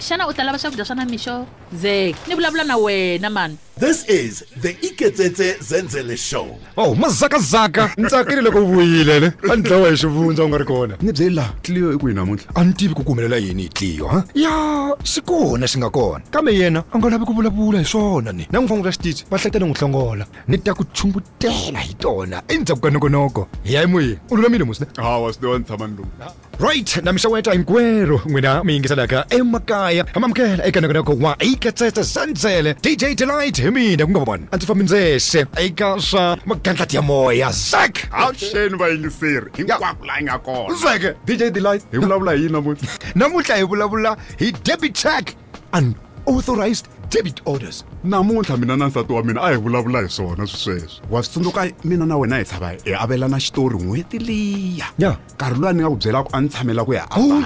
[0.00, 4.42] xana u ta lava swakudya swa namixo zeki ni vulavula na wena mani This is
[4.62, 6.58] the Iketsetse Zenzele Show.
[6.76, 10.58] oh mazakazaka ni tsakile loko u vuyile ne a ni dlawa hi xivundza u nga
[10.58, 13.62] ri kona ni byeli laha tliyo i kwihi namuntlha a ni tivi ku kumelela yini
[13.62, 14.24] hi tliyo ha?
[14.34, 18.32] Ya xi kona xi nga kona kambe yena a nga lavi ku vulavula hi swona
[18.32, 18.46] ni.
[18.50, 22.42] na n'wi ra xitichi va hleketa ni n'wi hlongola ni ta ku tshungutela hi tona
[22.48, 25.86] endzhaku ka nokonoko hi ya emoyeni u lulamile musine ha wa swi tiva ni tshama
[25.86, 32.02] ni lungha right na mixaweta hinkwerhu n'wina mi yingiselaka emakaya hamamukela eka nokonoko wa iketsetse
[32.02, 36.96] zandzele dj delight hi mina ku nga vona a ndzi fambi ndzexe eka swa magandlati
[36.96, 37.50] ya moya.
[37.50, 38.08] Zak!
[38.12, 42.88] Avuxeni vayingiseri hinkwako laha yi nga kona zeke dj delight hi vulavula hi yini namuntlha
[43.14, 45.34] namuntlha hi vulavula hi debit check
[45.72, 47.84] unauthorized debit orders.
[48.04, 51.70] Namuntlha mina na nsati wa mina a hi vulavula hi swona swisweswo wa swi tsundzuka
[51.84, 54.86] mina na wena hi tshava hi avelana xitori n'hweti liya.
[54.98, 55.16] Ya.
[55.34, 57.42] Nkarhi loyi a ni nga ku byelaka a ni tshamela ku ya oh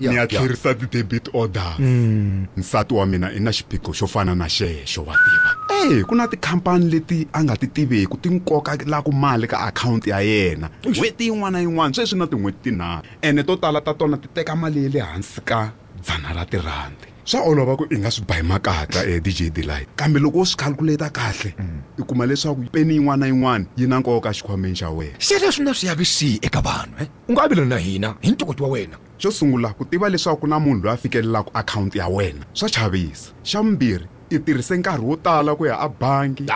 [0.00, 2.46] ni ya tlherisa ti-debit orders Mm.
[2.56, 5.50] nsati wa mina i na xiphiqo xo fana na xexo wa tiva.
[5.98, 10.20] E ku na tikhampani leti a nga ti tiveki ti nkokalaka mali ka akhawunti ya
[10.20, 10.70] yena.
[10.84, 13.02] N'hweti yin'wana na yin'wana sweswi na tin'hweti tinharhu.
[13.22, 17.15] Ene to tala ta tona ti teka mali ya le hansi ka dzana ra tirhandi
[17.26, 20.62] swa olova ku i nga swi bahi makatla e dj delight kambe loko wo swi
[20.62, 21.50] khalkuleta kahle
[21.98, 25.18] i kuma leswaku peni yin'wana na yin'wana yi na nkoka xikhwameni xa wena.
[25.18, 28.70] Sweleswi na swi yavisihi eka vanhu e u nga avelani na hina hi ntokoto wa
[28.70, 28.96] wena.
[29.18, 32.46] Xo sungula ku tiva leswaku ku na munhu loyi a fikelelaka akhawunti ya wena.
[32.54, 33.34] Swa chavisa.
[33.42, 36.46] Xa vumbirhi i tirhise nkarhi wo tala ku ya a bangi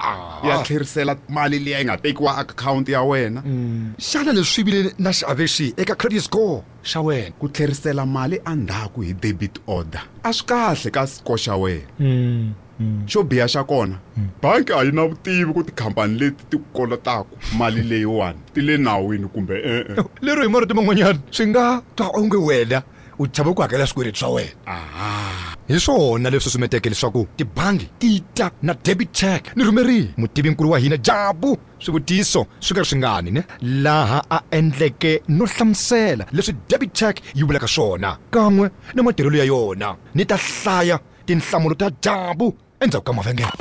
[0.49, 3.43] ya tlherisela mali leyi yi nga tekiwa akhawunti ya wena.
[3.99, 7.31] Xana leswi swi vile na xiave xihi eka credit score xa wena?
[7.39, 10.03] Ku tlherisela mali endzhaku hi debit order.
[10.23, 11.87] A swi kahle ka score xa wena.
[13.07, 14.01] Xo biha xa kona
[14.43, 17.29] bangi a yi na vutivi ku tikhampani leti ti ku kolotaka
[17.59, 19.95] mali leyiwani ti le nawini kumbe e-e.
[20.23, 22.83] Lero hi marito man'wanyana swi nga twa onge wena
[23.21, 24.51] u chava ku hakela swikweleti swa wena.
[25.69, 29.57] Hi swona leswi sumeteke leswaku tibangi ti ta na debit check.
[29.57, 33.43] Ni rhumerile mutivinkulu wa hina jabu swivutiso swi nga ri swi ngani ne?
[33.61, 38.17] Laha a endleke no hlamusela leswi debit check yi vulaka swona.
[38.31, 39.97] Kan'we ni matirhelo ya yona.
[40.15, 43.53] Ni ta hlaya tinhlamulo ta jabu endzhaku ka mavhengele.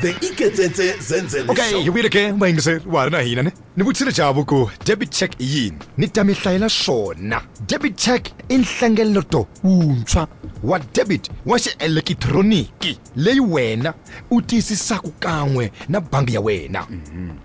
[0.00, 4.12] The iketsetse zenzeleokay hi vuyile ke vayingiseri wa ha ri na hina ne ni vutisile
[4.12, 5.78] javu ku debit check yini?
[5.96, 10.28] Ni ta mi hlayela swona debit check i nhlengeleto wuntshwa
[10.62, 13.94] wa debit wa xielekitroniki leyi wena
[14.30, 16.86] u tiyisisaka kan'we na bangi ya wena.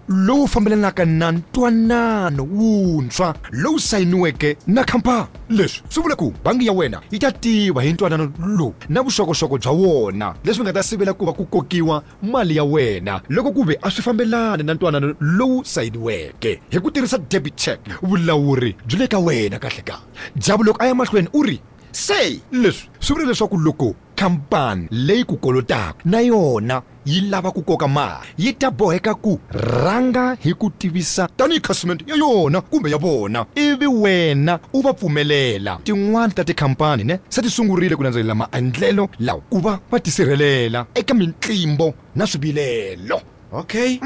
[0.08, 6.74] Lowu fambelanaka na ntwanano wuntshwa lowu sayiniweke na khampani leswi swi vula ku bangi ya
[6.74, 10.36] wena yi ta tiva hi ntwanano lowu na vuxokoxoko bya wona.
[10.46, 13.22] Leswi nga ta sivela ku va ku kokiwa mali ya wena.
[13.30, 16.23] Loko ku ve a swi fambelani na ntwanano lowu sayiniweke.
[16.72, 20.96] Hi ku tirhisa debit check vulawuri byi le ka wena kahlekahle jabu loko a ya
[20.96, 21.58] mahlweni u ri
[21.92, 27.62] se leswi swi vula leswaku loko khampani leyi ku kolotaka na yona yi lava ku
[27.62, 32.90] koka mali yi ta boheka ku rhanga hi ku tivisa tanihi khasimente ya yona kumbe
[32.90, 33.46] ya vona.
[33.56, 39.10] Ivi wena u va pfumelela tin'wani ta tikhampani ne se ti sungurile ku landzelela maendlelo
[39.20, 43.22] lawa ku va va tisirhelela eka mitlimbo na swivilelo
[43.54, 44.00] okay?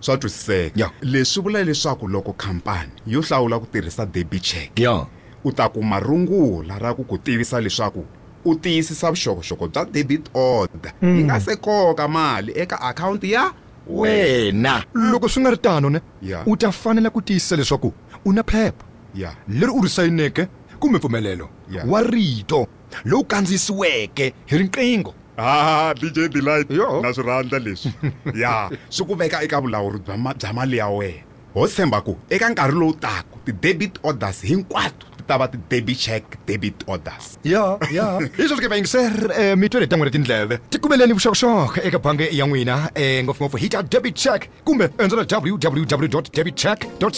[0.00, 5.06] Swa twisiseka leswi vula leswaku loko khampani yo hlawula ku tirhisa debit check ya
[5.44, 8.04] u ta kuma rungula ra ku ku tivisa leswaku
[8.44, 10.92] u tiyisisa vuxokoxoko bya debit order.
[11.02, 13.52] Yi nga se koka mali eka akhawunti ya
[13.86, 14.84] wena.
[14.94, 16.00] Loko swi nga ri tano ne?
[16.22, 16.42] Ya.
[16.46, 17.92] u ta fanela ku tiyisisa leswaku
[18.24, 18.84] u na phepha
[19.14, 19.34] ya.
[19.48, 20.46] leri u ri sayineke
[20.80, 21.84] kumbe mpfumelelo Ya.
[21.88, 22.66] wa rito
[23.04, 25.14] lowu kandziyisiweke hi riqingho.
[25.42, 27.92] Ah dj delight na swi rhandza leswi.
[28.34, 31.26] Ya swi ku veka eka vulawuri bya mali ya wena.
[31.54, 36.24] Ho tshemba ku eka nkarhi lowu taka ti-debit orders hinkwato ti ta va ti-debit check
[36.46, 37.38] debit orders.
[37.44, 38.06] Ya ya.
[38.38, 40.60] Hi sweswi ke vayingiseri um mi twele ta n'wina tindleve.
[40.70, 45.26] Ti kumeleni vuxokoxoko eka bangi ya n'wina um ngopfungopfu hi ta debit check kumbe endzela
[45.26, 47.10] www debit check co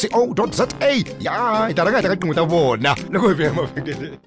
[0.50, 0.66] za.
[1.20, 2.96] Ya hi ta rhanga hi ta ka tin'we ta vona.
[3.12, 4.18] Loko hi vuya emavhengeleni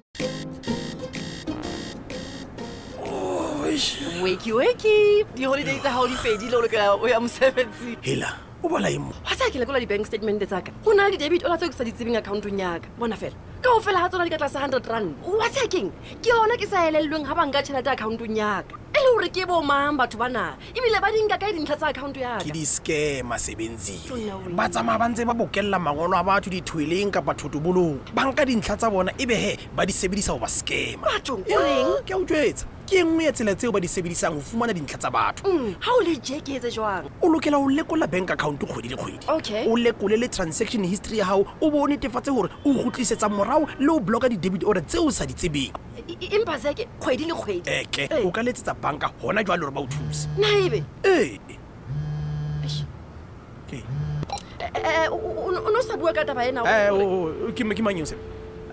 [4.22, 8.30] weki weki The holiday tsa gago di fedile o lokela o ya mosebetsing hela
[8.62, 9.12] o bala eng mo.
[9.22, 11.84] Wa tsaya ke lekola di-bank statement tsaka go na le di-debit ola tseo ke sa
[11.86, 14.86] di tsebeng accountong yaka bona fela ka o fela ga tsona di ka tlase hundred
[14.86, 15.14] rand.
[15.26, 15.90] Wa tsaya ke
[16.28, 20.18] yona ke sa elellweng ga banka tšhelete accountong yaka e le gore ke bomang batho
[20.18, 20.54] bana?
[20.74, 25.26] Ebile ba dinka kae dintlha tsa account ke yaka di-scama sebenzile ba tsamaya ba ntse
[25.26, 29.86] ba bokelela mangolo a batho dithoeleng kapa thotobolong banka dintlha tsa bona ebe he ba
[29.86, 32.02] di sebedisa go ba scama Batho, o reng?
[32.06, 34.96] ke a utswetsa ke e nngwe ya tsela tseo ba di sebedisang go fumana dintlha
[34.98, 35.44] tsa batho.
[35.76, 37.04] Ga o le je ke etse jwang?
[37.20, 39.28] O lokela o lekola bank account kgwedi le kgwedi.
[39.28, 39.68] Okay.
[39.68, 43.28] o lekole le transaction history ya gago o bo o netefatse gore o go tlisetsa
[43.48, 45.72] morago le o blocka di-debit order tse o sa di tsebeng.
[45.96, 47.70] E- e- empa seke kgwedi le kgwedi.
[47.70, 50.28] Eke o ka letsetsa banka gona jwa le gore ba o thuse.
[50.38, 51.38] Naebe ee
[54.58, 56.90] Eh, o- o o sa bua ka taba ena Eh,
[57.54, 58.04] ke mang eo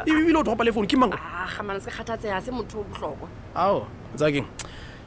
[0.06, 1.12] ebile o thopa le phone ke mang?
[1.14, 4.46] Gamana se kgathatseya se motho o botlhokwa ao tsakeng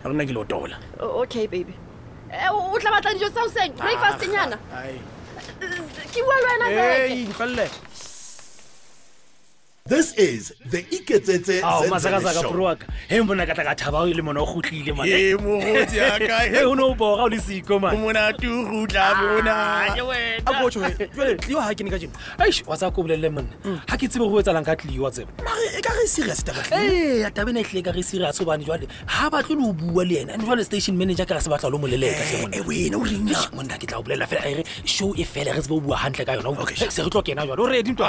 [0.03, 0.45] ya rona ke le o
[1.01, 1.75] O- okay baby.
[2.31, 4.57] Eh, o tla batla dijo sao seng breakfast nyana
[6.13, 6.67] ke bua le wena
[7.29, 7.67] ntlwalle
[9.89, 12.77] this is the iketsetse ao masakasaka
[13.09, 15.09] he mbona ka le mona o gotlile mane?
[15.09, 17.97] Ne o boga o le siko mane?
[17.97, 18.45] Monate
[21.59, 23.49] ah, ke ne ka jeno aish wa tsa ko bolelle monna.
[23.65, 23.81] Mm.
[23.89, 25.29] Ha ke tsebe go etsalang ka tlio wa tsebe
[25.77, 28.65] e ka re e serious taba eh ya taba e ka re e serious hobane
[28.65, 30.37] jwale ha ba tlo o bua le yena.
[30.37, 34.45] Jwale station manager ka se batla lo moleleka eh, eh, ke tla o bolella fela.
[34.45, 36.67] Ere show e fela re se bo bua hantle ka yona.
[36.77, 37.61] Se re tlo kena jwale.
[37.61, 38.09] O ready ntwa?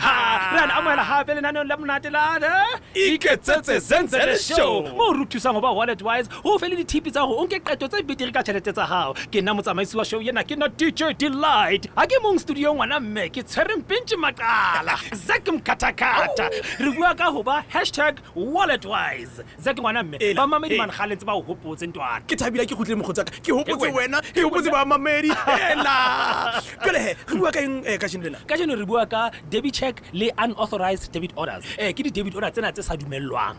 [0.00, 2.50] Redi re amoela gape lenaneong la monate lane
[2.94, 4.82] iketsetse zenzele show.
[4.96, 7.60] mo re thusang go ba wallet wise go fe le dithipi tsa go o nke
[7.60, 10.68] qeto tse beteri ka tšhelete tsa gago ke nna motsamaisi wa show yena ke na
[10.68, 11.88] dj delight.
[11.96, 14.96] Ga ke mong studio ngwana mme ke tshwereng pentse maqala.
[15.14, 16.48] Zak mkatakata
[16.80, 19.42] re bua ka go ba hashtag wallet wise.
[19.58, 20.90] Zak ngwana mme ba mamedi man
[21.26, 22.24] ba o gopotse ntwana.
[22.26, 25.30] Ke thabila ke gotlile mogotsaka ke gopotse wena ke gopotse ba mamedi.
[25.46, 26.60] Ela.
[26.84, 28.38] Jale re bua ka eng um ka jeno lena?
[28.46, 29.30] Ka jeno re bua ka
[29.72, 31.64] check le unauthorized debit orders.
[31.78, 33.56] Eh ke di-debit order tsena tse sa dumellwang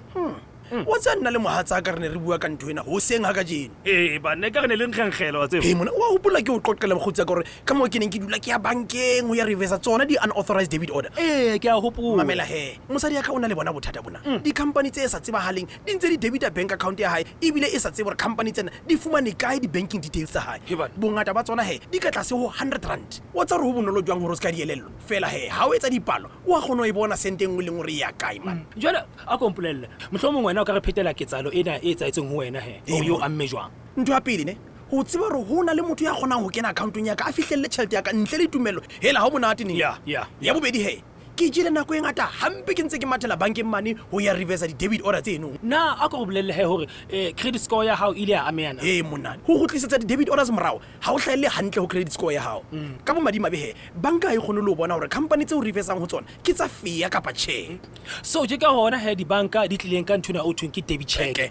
[0.71, 3.23] wa tsa nna le mogatsa ka re ne re bua ka ntho ena go seng
[3.23, 6.51] ga ka jeno ee banne ka re ne le nkgenkgela wa mona wa gopola ke
[6.51, 9.33] o qoqela mogotsi ka gore ka moo ke neng ke dula ke ya bankeng go
[9.35, 11.11] ya reversa tsona di-unauthorized debit order.
[11.17, 14.19] Ee ke a gopolamamela he mosadi ya ka o na le bona bothata bona.
[14.43, 17.79] Di-company tse e sa tsebagaleng di ntse di debita bank account ya gae ebile e
[17.79, 21.63] sa tse gore company tsena di fumane kae di-banking details tsa gae bongata ba tsona
[21.63, 23.19] he di ka tlase go hundred rand.
[23.33, 25.73] Wa tsa gore go bonolo jwang gore o se ka dielello fela he ga o
[25.75, 28.39] etsa dipalo o a kgone o e bona sente nngwe leng gore re ya kae
[28.39, 28.63] man?
[28.77, 32.37] Jale a kompolelele motlho mongwe wena o ka re phetela ketsalo ena e etsaetseng ho
[32.37, 32.81] wena he?
[32.93, 33.71] O yo amme jwang?
[33.97, 34.57] Ntho ya pele ne
[34.91, 37.31] ho tseba gore ho na le motho ya kgonang go kena accountong ya ka a
[37.31, 39.77] fitlhelele tšhelete ya ka ntle le tumelo hela ha monate neng?
[39.77, 41.03] Ya bobedi he
[41.41, 44.67] ke jele nako e ngata hampe ke ntse ke mathela bankeng mane go ya reversa
[44.69, 45.57] di-debit order tseno.
[45.63, 48.81] Na a ka go bolelele he gore um credit score ya gago ile ya ameyana
[48.83, 52.33] ee monna go go tlisetsa di-debit orders morago ga o tlhaelele gantle go credit score
[52.33, 52.61] ya gago
[53.05, 55.97] ka bomadimabe he banka ga e kgone le go bona gore company tse o reversang
[55.97, 57.79] go tsona ke tsa fea kapa tšhe
[58.21, 61.41] so ke ka gona he dibanka di tlileng ka nthona o thweng ke debit check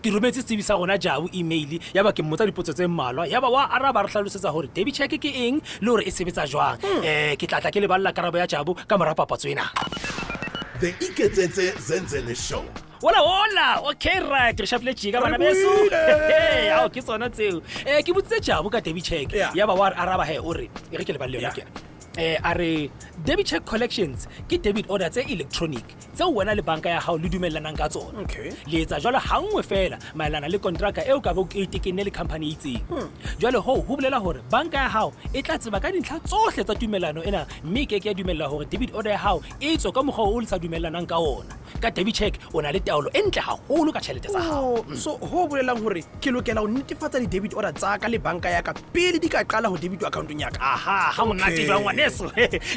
[0.00, 3.40] ke rometse sebi sa gona jabo email ya ba ke mmotsa dipotso tse mmalwa ya
[3.44, 6.80] ba wa araba re tlhalosetsa gore debit check ke eng le gore e sebetsa jwang?
[6.80, 9.66] Um ke tlatla ke lebalela karabo ya jabo ka mora papatso ena.
[10.80, 12.64] The Iketsetse Zenzele Show.
[13.02, 14.58] ola ola okay right.
[14.58, 15.68] Re shapile jika bana beso.
[16.78, 17.60] ao ke tsona tseo.
[17.60, 20.70] Um ke botsitse jabo ka debit check ya ba wa re araba he o re
[20.92, 21.70] e re ke lebale le yona kena
[22.18, 22.90] um a re
[23.24, 27.28] debit check collections ke debit order tse electronic tseo wena le banka ya gago le
[27.28, 28.26] dumellanang ka tsona.
[28.66, 32.46] Le etsa jalo gangwe fela maelana le kontraka eo ka bo e tekenne le company
[32.46, 32.82] e itseng.
[33.40, 36.74] Jwale goo go bolela gore banka ya gago e tla tseba ka dintlha tsotlhe tsa
[36.74, 39.92] tumelano ena mme e ke ke ya dumella gore debit order ya gago e tswe
[39.92, 41.54] ka mokgwa o le sa dumellanang ka ona.
[41.80, 44.84] Ka debit check o na le taolo e ntle gagolo ka tšhelete tsa gago Oh,
[44.94, 48.62] so go bolelang gore ke lokela go netefatsa di-debit order tsa ka le banka ya
[48.62, 50.58] ka pele di ka qala go debit accountong ya ka?
[50.60, 52.30] Aha ga monate jwang ngwaneso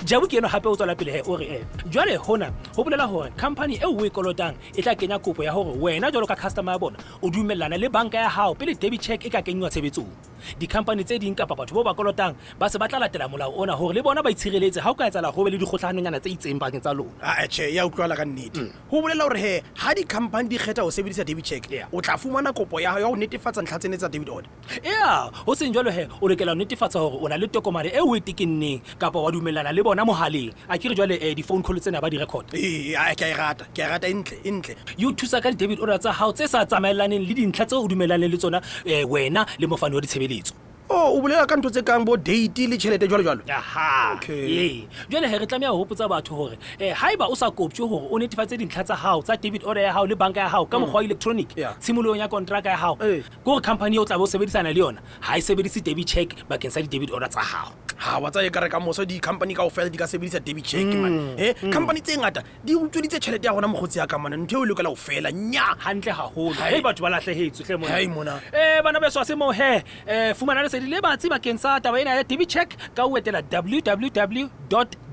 [0.05, 3.07] jabu ke eno gape o tswela pele he o re e jwale gona go bolela
[3.07, 6.35] gore company eo o e kolotang e tla kenya kopo ya gore wena jalo ka
[6.35, 9.69] customer ya bona o dumellana le banka ya gago pele debit check e ka kenywa
[9.69, 10.28] tshebetsong
[10.60, 13.75] di-company tse ding kapa batho bo ba kolotang ba se ba tla latela molao ona
[13.75, 16.60] gore le bona ba itshireletse ga o ka etsala go be le dikgotlhanonyana tse itseng
[16.60, 17.12] bakeng tsa lona.
[17.21, 18.71] Ache ya utlwala ka nnete.
[18.89, 22.54] Go bolela gore he ga di-company di kgetha go sebedisa david check o tla fumana
[22.54, 24.49] kopo ya ya go netefatsa ntlha tsene tsa david order.
[24.84, 27.99] Ea go seng jalo he o lokela go netefatsa gore o na le tokomane e
[27.99, 31.80] o e tekenneng kapa wa dumelana le bona mogaleng a kere jale um di-phone call
[31.80, 32.45] tsena ba di record.
[32.54, 34.75] Ee ke a e rata ke a e rata e ntle e ntle.
[34.97, 38.32] Yo thusa ka di-david order tsa gago tse sa tsamaelaneng le dintlha tse o dumelaneng
[38.32, 40.53] le tsona um wena le mofane wa ditshebeletso 立足。
[40.89, 44.19] O o bolela ka ntho tse kang bo date le tšhelete jalo jalo aha.
[44.30, 48.08] Ee jale he re tlameya hopotsa batho gore um ga eba o sa koptse gore
[48.10, 50.80] o netefatse dintlha tsa gago tsa debit order ya gago le banka ya gago ka
[50.80, 51.49] mokgwa wa electronic
[51.80, 54.80] tshimolong ya kontraka ya gago ke gore company e o tla bo o sebedisana le
[54.80, 58.49] yona ga e sebedise debit check bakeng sa di-debit order tsa gago ga wa tsaye
[58.49, 62.02] ka re ka moso di-company kao fela di ka sebedisa debit check man e company
[62.02, 64.95] tse ngata di utsweditse tšhelete ya gona mogotsi ya ka ntho eo e lokela go
[64.95, 65.75] fela nya.
[65.84, 68.39] Gantle gagolo e batho ba latlhegetswe tle mona.
[68.39, 71.99] um bana beso a se moo he um fumana lesedi le batsi bakeng sa taba
[72.01, 74.47] ena ya debicheck ka ho etela www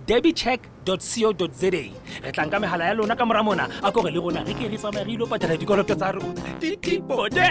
[0.06, 1.92] debitcheck co za re
[2.32, 4.78] tlang ka megala ya lona ka mora mona a kore le rona re ke re
[4.78, 7.46] tsamaya re ilo patela dikoloto tsa rona ditibode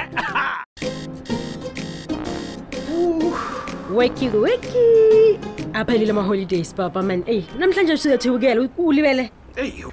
[3.91, 5.39] weki weki.
[5.73, 7.23] Aphelile ama-holidays papa man.
[7.27, 9.31] Eyi namhlanje usuyethukela ulibele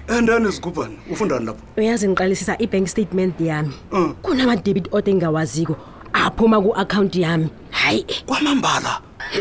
[0.08, 3.72] endani zigubhani ufundani lapho uyazi ngiqalisisa i-bank statement yami
[4.22, 5.76] kunama-debit order engingawaziko
[6.12, 7.48] aphuma ku-akhawunti yami.
[7.70, 8.04] Hayi.
[8.26, 9.00] Kwamambala.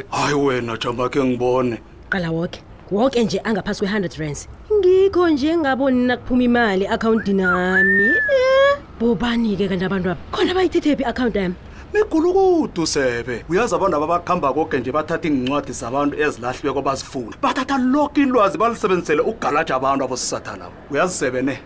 [0.10, 1.80] Hayi wena jamba ke ngibone.
[2.10, 2.62] Qala woke.
[2.92, 4.48] Woke nje angaphasi kwe-100 rands.
[4.74, 11.38] Ngikho nje ngaboni nakuphuma imali e-akhawuntini ami Eh, bobani-ke kanti abantu abo khona bayithethephi i-akhawunti
[11.40, 11.56] yami?
[11.94, 13.46] Migulukudu sebe.
[13.50, 19.22] Uyazi abantu aba bakuhamba koke nje bathatha iincwadi zabantu ezilahliweko bazifuna bathatha loke ilwazi balisebenzisele
[19.22, 20.74] ukugalaja abantu abosisatha labo.
[20.92, 21.60] Uyazi sebe ne?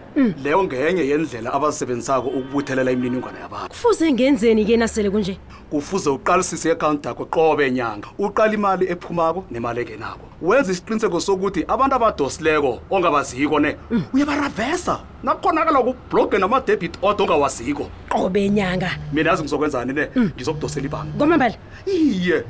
[0.44, 3.70] Leyo ngenye yendlela abazisebenzisako ukubuthelela imininingwane yabantu.
[3.70, 5.38] Kufuze ngenzeni-ke nasele kunje
[5.72, 11.96] kufuze uqalisise i-akhawunti yakho qobe nyanga uqala imali ephumako nemali engenako wenza isiqiniseko sokuthi abantu
[11.96, 13.76] abadosileko ongabaziko ne
[14.14, 15.00] uyabaravesa.
[15.24, 17.90] Nakukhonakala kubhloge nama-debit order ongawaziko.
[18.10, 18.90] Qobe nyanga.
[19.14, 22.44] Mina yazi ngizokwenzani ne ngizokudosela ibhanki kwamambala iye.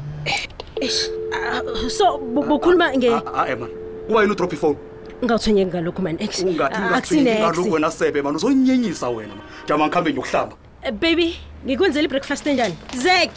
[0.82, 3.70] Eish, ah, so bu- bukhuluma nge a-e man.
[4.08, 4.76] Kuba yini udrop ifone
[5.24, 8.36] ngawuthonyeki ngalokhu mani Eish, ungathi ah, ungathini kaloku akusinex wena sebe man.
[8.36, 9.44] Uzonyenyisa wena man.
[9.68, 10.56] Jama ngikhambe ngiyokuhlamba.
[10.84, 12.76] Eh, baby ngikwenzela i-breakfast enjani?
[12.98, 13.30] Zek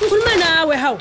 [0.00, 0.98] ngikhuluma nawe hawu.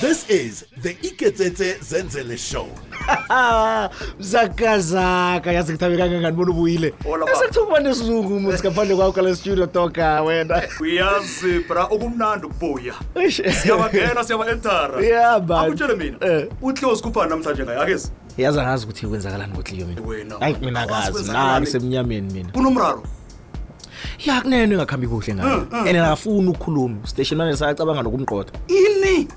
[0.00, 2.68] This is the Iketsetse Zenzele show.
[4.18, 6.94] zakazaka yazi ngithabe kangangani bona ubuyile?
[7.32, 10.62] Esekuthoba nesizungu muthi ngaphandle kwakho kale studio toka wena.
[10.80, 12.94] Uyazi bra okumnandi ukubuya.
[13.62, 15.66] Siyabangena siyaba-entara Yeah, man.
[15.66, 16.46] akutshele mina.
[16.62, 18.10] Utliwo sikhuphani namhlanje ngayo akezi?
[18.38, 20.00] Yazi angazi ukuthi kwenzakalani ngotliyo mina.
[20.02, 20.34] Wena.
[20.40, 21.12] Hayi mina akazi.
[21.12, 21.52] Kwenzakalani?
[21.54, 22.48] nami semnyameni mina?
[22.52, 23.02] Kunomraro.
[24.26, 25.58] Ya kunene engakhambi kuhle ngayo.
[25.58, 25.86] Mm, mm.
[25.88, 27.06] and akafuni ukukhuluma.
[27.06, 29.28] Station mane sayacabanga nokumqoda ini?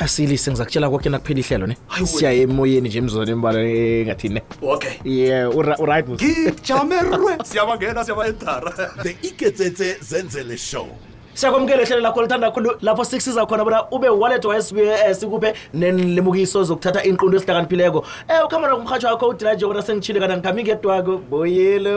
[0.00, 1.76] Asilise ngizakutshela koke nakuphela ihlelo ne?
[2.04, 4.42] Siya emoyeni nje emzoni embala engathini ne?
[4.62, 4.98] Okay.
[5.04, 10.88] Ye uright ngijamerwe siyabangena siyaba-entara The Iketsetse Zenzele show.
[11.38, 17.04] Siyakwamukela lakho lithanda kakhulu lapho sikusiza khona bona ube wallet wayesibuye eh, sikuphe nenlemukiso zokuthatha
[17.04, 17.98] inqundo esihlakaniphileko.
[17.98, 21.96] Um ukuhamba nakumrhatsho wakho udila nje bona sengitshile kana ngikhambi ngedwako boyele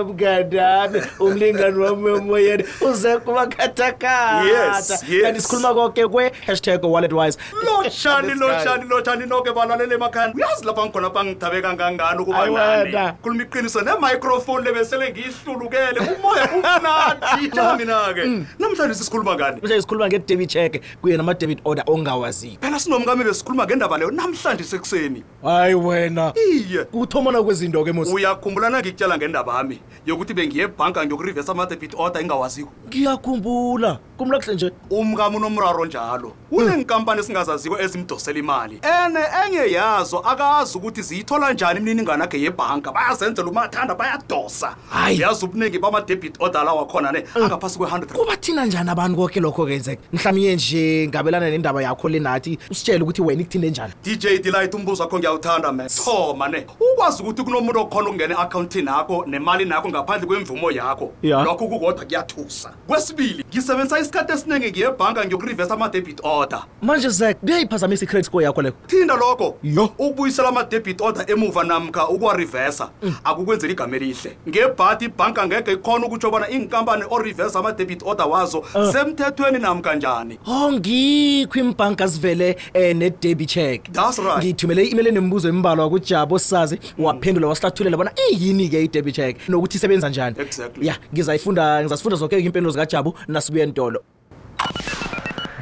[1.20, 4.98] umlingani wami emoyeni uze kubakhathakhatha.
[5.24, 10.34] Kanti sikhuluma koke kwe-hashtag wallet wise lotshani lotshani lotshani noke balalele emakhaya.
[10.36, 17.50] Uyazi lapha ngikhona pha ngithabe kangangani ukuba khuluma iqiniso nemicrofoni lebesele ngiyihlulukele umoya umnandi.
[17.78, 18.46] Mina-ke.
[18.60, 19.58] Namhlanje sisikhuluma ngani?
[19.62, 22.62] Mhlawumbe sikhuluma nge-debit check kuye nama-debit order ongawaziko.
[22.62, 25.24] Phela sinomkami besikhuluma ngendaba leyo namhlanje sekuseni.
[25.44, 26.34] Hayi wena.
[26.36, 26.84] Iye.
[26.84, 28.14] Kuthomana kwezinto-ke mos.
[28.14, 32.72] Uyakhumbulana ngikutshela ngendaba yami yokuthi bengiye ebhanka ngiyokurivesa ama-debit order engawaziko.
[32.88, 34.00] Ngiyakhumbula.
[34.18, 34.72] Kumla kuhle nje.
[34.90, 36.34] Umkami unomraro njalo.
[36.52, 38.82] Unenkampani esingazaziko ezimdosela imali.
[38.82, 42.92] Ene enye yazo akazi ukuthi ziyithola njani imininingwane akhe yebhanka.
[42.92, 44.76] Bayazenzela umathanda bayadosa.
[45.12, 49.66] Yazi ubuningi bama-debit order la wakhona ne angaphasi kwe-hundred kuba thina njani abantu koke lokho
[49.66, 53.94] kwenzeka mhlawumbe nje ngabelana nendaba yakho le nathi usitshele ukuthi wena ikuthinde njani.
[54.04, 56.66] Dj delight umbuzo wakho ngiyawuthanda me thoma ne.
[56.80, 61.12] Ukwazi ukuthi kunomuntu okhona ukungena e-akhawuntini yakho nemali nakho ngaphandle kwemvumo yakho.
[61.22, 61.44] Ya.
[61.44, 62.74] lokho kukodwa kuyathusa.
[62.88, 66.64] Kwesibili ngisebenzisa isikhathi esiningi ngiyebhanka ngiyokurivesa ama-debit order.
[66.82, 68.78] Manje zak kuyayiphazamisa i-credit score yakho lekho?
[68.88, 69.58] Thinda lokho.
[69.64, 69.84] Yo.
[69.98, 72.90] Ukubuyisela ama-debit order emuva namkha ukuwarivesa
[73.24, 74.38] akukwenzela igama elihle.
[74.50, 78.64] Ngebhadi ibhanka ngeke ikhona ukutsho bona inkampani orivesa ama-debit order wazo
[79.02, 84.38] semthethweni namka njani oh ngikho imbhanka zivele um ne-debit check That's right.
[84.38, 90.36] ngiyithumele i-email enembuzo embalwa kujabo sazi waphendula wasihlathulela bona iyini-ke i-debit check nokuthi isebenza njani
[90.40, 90.88] Exactly.
[90.88, 94.04] ya ngizayifunda ngizasifunda zonke impendulo zikajabu nasibuye entolo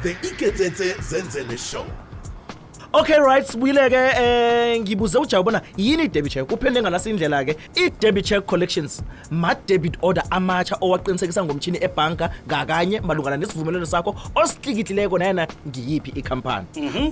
[0.02, 1.84] The Iketsetse Zenzele show.
[2.92, 6.52] Okay right sibuyile-ke um ngibuze ujabu bona yini i-debit check?
[6.52, 13.86] Uphendule ngalasi indlela-ke i-debit check collections ma-debit order amatsha owaqinisekisa ngomtshini ebhanka ngakanye malungana nesivumelwano
[13.86, 16.66] sakho osihlikihlileko nayena ngiyiphi ikhampani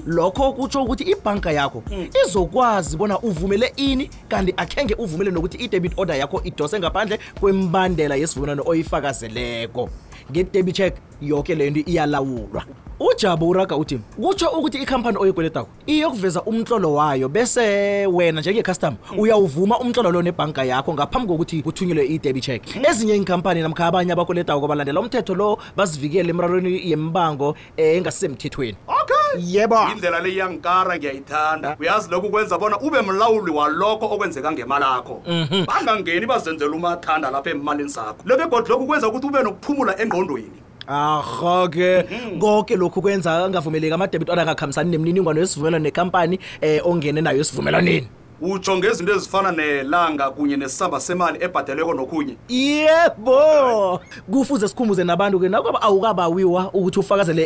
[0.07, 1.83] lokho kutsho ukuthi ibhanka yakho
[2.25, 8.63] izokwazi bona uvumele ini kanti akhenge uvumele nokuthi i-debit order yakho idose ngaphandle kwembandela yesivumelwano
[8.67, 9.91] oyifakazeleko
[10.33, 10.95] nge-debit check.
[11.21, 12.65] Yoke le nto iyalawulwa.
[13.01, 20.11] Ujabo uraga uthi kutsho ukuthi ikhampani oyikweletako iyokuveza umtlolo wayo bese wena njenge-custom uyawuvuma umtlolo
[20.11, 22.63] lo nebhanka yakho ngaphambi kokuthi kuthunyelwe i-debit check.
[22.89, 29.43] Ezinye iinkhampani namkha abanye abakweletako balandela umthetho lo bazivikele emrarweni yembango engasisemthethweni okay.
[29.45, 29.77] Yebo.
[29.93, 31.77] Indlela le iyangikara ngiyayithanda.
[31.81, 35.65] Uyazi lokhu kwenza bona ube mlawuli walokho okwenzeka ngemali akho Mhm.
[35.67, 38.23] bangangeni bazenzela umathanda lapha emalini zakho.
[38.27, 42.09] Lebegodi lokhu kwenza ukuthi ube nokuphumula engqondweni arho-ke
[42.41, 48.09] konke lokhu kwenza angavumeleki ama-debit order angakhambisani nemininingwane yesivumelwano nekampani um ongene nayo esivumelwaneni.
[48.41, 52.37] Utsho ngezinto ezifana nelanga kunye nesamba semali ebhadeleko nokhunye.
[52.49, 54.01] Yebo!
[54.31, 57.45] Kufuze sikhumbuze nabantu-ke nakaba awukabawiwa ukuthi ufakazele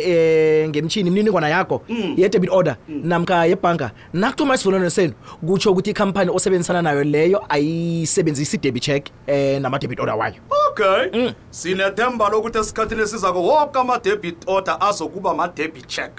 [0.63, 1.81] um ngemtshini imininingwana yakho
[2.17, 5.13] ye-debit order namkha yebhanka nakuthuma isivumelwano senu
[5.47, 10.35] kutsho ukuthi ikhampani osebenzisana nayo leyo ayisebenzisi i-debit check um nama-debit order wayo.
[10.69, 11.31] Okay.
[11.49, 16.11] Sinethemba lokuthi esikhathini esizako woke ama-debit order azokuba ma-debit check.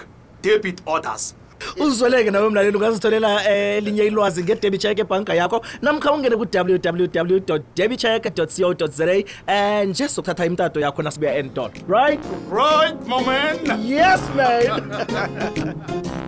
[0.43, 1.35] Debit orders
[1.85, 5.65] uzweleke nawe mlaleli ungazitholela eh, elinye ilwazi ngedebit check ebhanka yakho.
[5.83, 9.05] Namkha ungene ku-www debitcheck co za
[9.49, 12.21] um nje sokuthatha imtato yakho nasibuya endol right?
[12.51, 14.83] Right moment yes man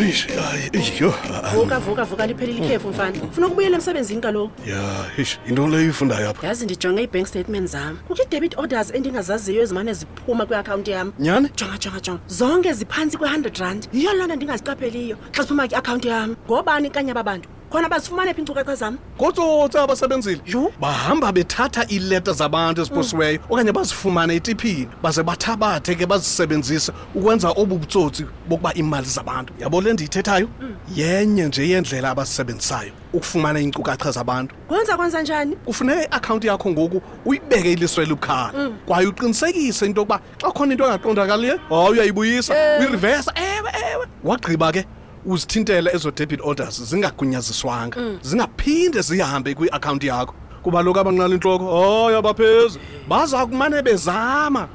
[0.00, 1.14] Eish, hayi, iyo.
[1.54, 3.18] vuka vuka vuka liphelile ikhefu mfana.
[3.32, 4.52] Funa ukubuyela emsebenzini kaloku?
[4.70, 6.46] Ya, eish, into leyo ifundayo apha.
[6.46, 7.96] yazi ndijonge ii-bank statement zam.
[8.08, 11.12] Kukho ii-debit orders endingazaziyo ezimane ziphuma kwiakhawunti yam.
[11.18, 11.48] Nyani?
[11.56, 12.20] jonga jonga jonga.
[12.28, 13.88] Zonke ziphantsi kwe-hundred rand.
[13.92, 16.36] Yiyo loo nto ndingaziqapheliyo xa ziphuma kwiakhawunti yam.
[16.46, 20.40] Ngobani kanye aba bantu khona bazifumane phi iinkcukacha zam Kotsotsi abasebenzile.
[20.80, 28.26] Bahamba bethatha iileta zabantu eziposiweyo okanye bazifumane etiphini baze bathabathe ke bazisebenzise ukwenza obu butsotsi
[28.48, 29.52] bokuba iimali zabantu.
[29.60, 30.48] Yabo le ndiyithethayo?
[30.96, 34.54] Yenye nje yendlela abazisebenzisayo ukufumana iinkcukacha zabantu.
[34.68, 38.76] kwenza kwenza njani kufuneka iakhawunti yakho ngoku uyibeke iliswe elibukhali Mm.
[38.86, 44.84] kwaye uqinisekise into yokuba xa khona into engaqondakaliyo hayi uyayibuyisa uyirivesa ewe ewe wagqiba ke
[45.26, 48.18] uzithintele ezo debit orders zingagunyaziswanga Mm.
[48.22, 50.34] zingaphinde zihambe kwiakhawunti yakho.
[50.62, 51.64] Kuba loku abanqala intloko
[52.04, 54.68] hayi abaphezi baza kumane bezama.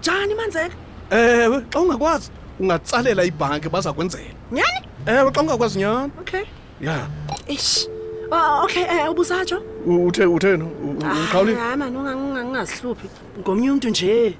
[0.00, 0.74] Njani manzeka
[1.10, 2.30] ewe xa ungakwazi
[2.60, 4.34] ungatsalela ibhanki baza kwenzela.
[4.52, 4.80] Nyani?
[5.06, 6.12] Ewe xa ungakwazi nyani.
[6.20, 6.44] Okay.
[6.80, 7.06] Ya.
[7.48, 7.86] Ish
[8.30, 13.08] Oh, okay um ubusatsho U- uthe utheni U- u- uqhawulile hayi mani unga- unga- ungazihluphi.
[13.40, 14.34] Ngomnye umntu nje.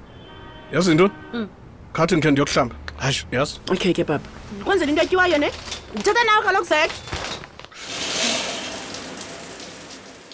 [0.73, 1.47] Yazi ntoni Mm.
[1.93, 2.75] khathi ndikhe ndiyokuhlamba.
[2.97, 3.59] Hayi yazi.
[3.71, 4.23] Okay ke baba.
[4.65, 5.51] Kwenzela into etyiwayo ne?
[5.93, 6.91] Ndithetha nawe kaloku zek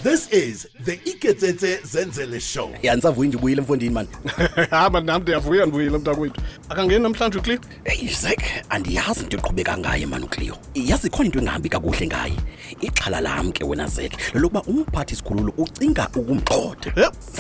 [0.03, 2.70] This is the Iketsetse Zenzele show.
[2.84, 4.09] yandisavuye ndibuyile emfondini mani
[4.70, 10.26] hamba nam ndiyavuya ndibuyile mntakwethu akangeni namhlanje ucleo eyi zek andiyazi into eqhubeka ngaye mani
[10.26, 10.57] ucleo.
[10.76, 12.34] Yazi ikhona into engahambi kakuhle ngaye.
[12.82, 16.91] Ixhala lam ke wena zek lelokuba umphathi sikhululo ucinga ukumxhothe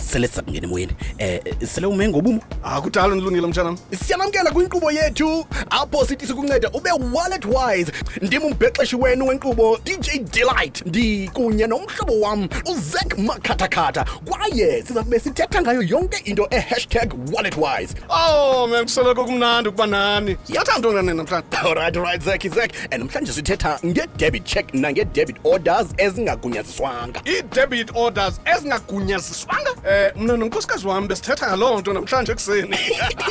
[0.09, 0.93] sele siza kungena emoyeni.
[1.19, 3.77] Um sele ume ngobumo akudala ndilungile mtshanam.
[4.05, 5.45] Siyanamkela kwinkqubo yethu.
[5.69, 10.85] Apho sithi sikunceda ube wallet wise ndim umbhexeshi wenu wenkqubo dj delight.
[10.85, 18.67] Ndikunye nomhlobo wam uzek makhathakhatha kwaye sizakube sithetha ngayo yonke into ehashtag wallet wise oh
[18.67, 20.37] man kusoloko kumnandi ukuba nani.
[20.43, 21.57] Sithatha ntoni nani namhlanje.
[21.65, 29.71] Alright right zek zek and namhlanje sithetha nge-debit check nange-debit orders ezingagunyaziswanga ii-debit orders ezingagunyaziswanga
[30.15, 32.77] um mna nonkosikazi wam besithetha ngaloo nto namhlanje ekuseni.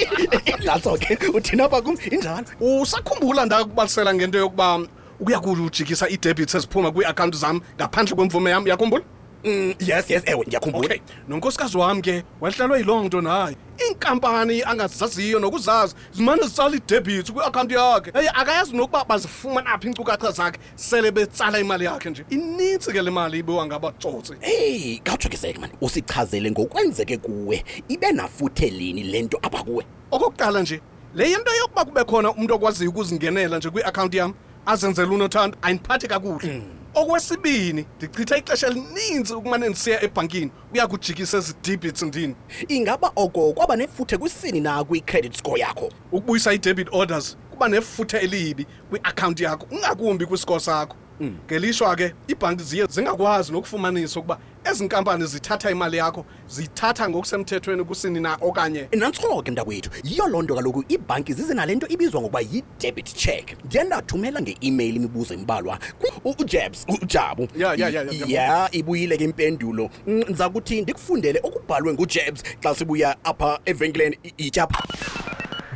[0.66, 1.96] Nantso ke uthina apha kum?
[2.10, 2.46] Injalo?
[2.60, 4.80] Usakhumbula ndakubalisela ngento yokuba
[5.20, 9.04] ukuya kujikisa ii-debits eziphuma kwiiakhawunti zam ngaphandle kwemvume yam yakhumbula
[9.44, 11.00] Mm, yes yes ewe ndiyakhumbula okay.
[11.28, 13.56] Nonkosikazi wam ke wahlalwe yiloo nto naye.
[13.86, 18.10] Iinkampani angazaziyo nokuzazi zimane zitsala ii-debits kwiakhawunti yakhe.
[18.14, 22.24] Eye akayazi nokuba bazifumana phi iinkcukacha zakhe sele betsala imali yakhe nje.
[22.30, 28.12] Inintsi ke le mali ibiwa ngabatsotsi heyi khawutsho ke zek mani usichazele ngokwenzeke kuwe ibe
[28.12, 30.80] nafuthe lini le nto apha kuwe okokuqala nje
[31.14, 34.34] le yinto yokuba kube khona umntu okwaziyo ukuzingenela nje kwiakhawunti yam
[34.66, 36.62] azenzela unothando ayindiphathi kakuhle.
[36.94, 42.34] Okwesibini ndichitha ixesha elininzi ukumane ndisiya ebhankini uya kujikisa ezi debits ndini.
[42.68, 45.92] Ingaba oko kwaba nefuthe kwisini na kwi-credit score yakho?
[46.12, 50.96] Ukubuyisa ii-debit orders kuba nefuthe elibi kwiakhawunti yakho ungakumbi kwisiko sakho.
[51.22, 58.20] Ngelishwa ke iibhanki ziye zingakwazi nokufumanisa ukuba ezi nkampani zithatha imali yakho ziyithatha ngokusemthethweni kusini
[58.20, 58.88] na okanye?
[58.96, 63.56] Nantso ke mntakwethu yiyo loo nto kaloku iibhanki zize nale nto ibizwa ngokuba yi-debit check.
[63.64, 67.48] Ndiye ndathumela nge-email imibuzo embalwa ku- u- ujabs ujabu.
[67.56, 68.42] Ya, ya, ya, ya, ya.
[68.42, 69.90] ya ibuyile ke impendulo.
[70.06, 74.84] Mm, ndiza kuthi ndikufundele okubhalwe ngujabs xa sibuya apha evenkileni i- ityapha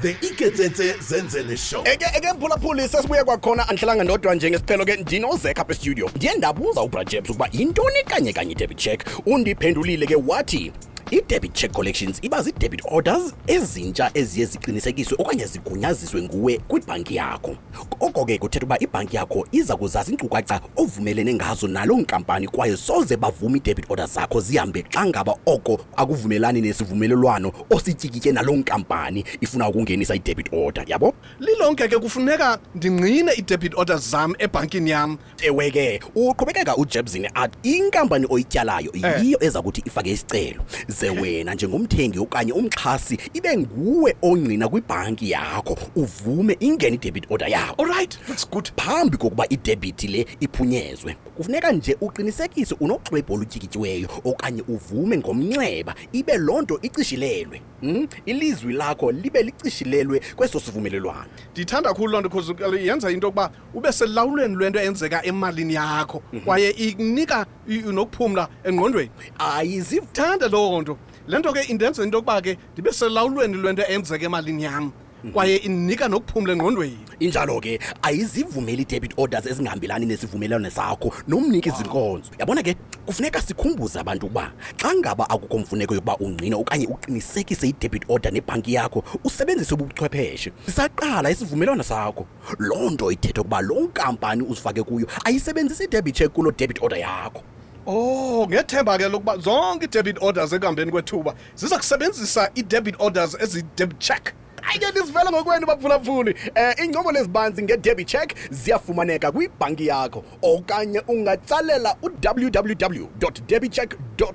[0.02, 1.80] The Iketsetse Zenzele show.
[1.84, 7.30] eke eke mphulaphuli sesibuye kwakhona andihlelanga ndodwa njengesiphelo ke ndinozek apha estudio ndiye ndabuza ubrajebs
[7.30, 10.72] ukuba yintoni kanye kanye i-debit check undiphendulile ke wathi
[11.10, 17.56] i-debit check collections iba zii-debit orders ezintsha eziye ziqinisekiswe okanye zigunyaziswe nguwe kwibhanki yakho.
[18.00, 23.16] Oko ke kuthetha uba ibhanki yakho iza kuzazi iinkcukacha ovumelene ngazo naloo nkampani kwaye soze
[23.16, 30.14] bavume ii-debit orders zakho zihambe xa ngaba oko akuvumelani nesivumelelwano osityikitye naloo nkampani ifuna ukungenisa
[30.14, 31.14] i-debit order yabo?
[31.40, 35.18] Lilonke ke kufuneka ndingqine ii-debit orders zam ebhankini yam.
[35.42, 39.24] Ewe ke uqhubekeka ujebzini athi inkampani oyityalayo Eh.
[39.24, 40.62] yiyo eza kuthi ifake isicelo
[41.00, 47.82] ze wena njengomthengi okanye umxhasi ibe nguwe ongqina kwibhanki yakho uvume ingene i-debit order yakho.
[47.82, 48.70] Alright that's good.
[48.76, 56.62] Phambi kokuba idebhithi le iphunyezwe kufuneka nje uqinisekise unoxwebhu olutyikityiweyo okanye uvume ngomnxeba ibe loo
[56.62, 58.08] nto icishilelwe mm?
[58.26, 63.50] ilizwi lakho libe licishilelwe kweso sivumelelwano ndiyithanda kakhulu loo nto because kaloku yenza into yokuba
[63.74, 69.10] ube selawulweni lwento eyenzeka emalini yakho kwaye ikunika i- i- nokuphumla engqondweni.
[69.38, 70.87] Ayizithanda loo nto.
[71.28, 74.92] Le nto ke indenza into yokuba ke ndibe selawulweni lwento eyenzeka emalini yam
[75.32, 76.98] kwaye inika nokuphumula engqondweni.
[77.20, 82.30] Injalo-ke ayizivumeli i-debit orders ezingahambelani nesivumelwano sakho nomniki izinkonzo.
[82.38, 82.76] Yabona ke
[83.06, 88.74] kufuneka sikhumbuze abantu ukuba xa ngaba akukho mfuneko yokuba ungqine okanye uqinisekise i-debit order nebhanki
[88.74, 90.52] yakho usebenzise ubuchwepheshe.
[90.66, 92.26] Sisaqala isivumelwano sakho.
[92.58, 97.42] Loo nto ithetha ukuba loo nkampani uzifake kuyo ayisebenzisi i-debit check kuloo debit order yakho.
[97.90, 104.34] Oh, ngethemba ke lokuba zonke i-debit orders ekuhambeni kwethuba ziza kusebenzisa i-debit orders ezi-debit check.
[104.70, 113.06] ayike nisivele ngokwenu baphulaphuli um iincomo lezibanzi nge-debit check ziyafumaneka kwibhanki yakho okanye ungatsalela u-www
[113.46, 114.32] debitcheck co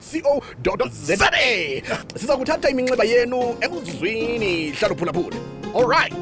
[0.92, 1.32] za
[2.16, 5.38] siza kuthatha iminxeba yenu ekuzwini hlalo phulaphula
[5.76, 6.14] all right.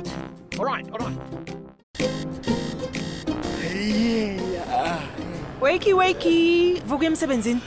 [0.59, 1.17] All right all right.
[5.61, 7.61] Wakey wakey, vuka emsebenzini.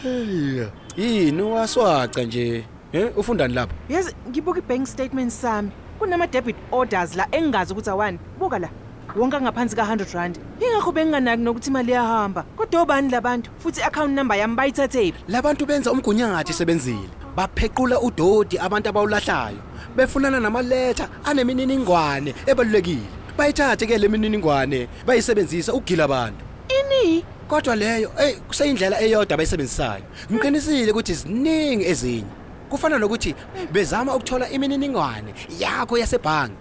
[0.96, 2.64] yini waswaca nje
[2.94, 5.70] um ufundani lapho Yazi ngibuka i-bank statement sami.
[5.98, 8.18] Kunama debit orders la engazi ukuthi awani.
[8.38, 8.68] Buka la.
[9.16, 10.38] Wonke ngaphansi ka100 rand.
[10.60, 12.44] Ingakho benginganaki nokuthi imali iyahamba.
[12.56, 15.24] Kodwa obani labantu futhi i-account number yami bayithathephi?
[15.28, 19.58] labantu benza umgunyathi sebenzile baphequla udodi abantu abawulahlayo
[19.96, 23.06] befunana namaletha anemininingwane ebalulekile
[23.38, 26.44] bayithathe ke le mininingwane bayisebenzisa ukugila abantu
[26.80, 32.24] ini kodwa leyo eyi kuseyindlela eyodwa abayisebenzisayo ngiqinisile ukuthi ziningi ezinye
[32.70, 33.34] kufana nokuthi
[33.72, 36.54] bezama ukuthola imininingwane yakho yasebhangi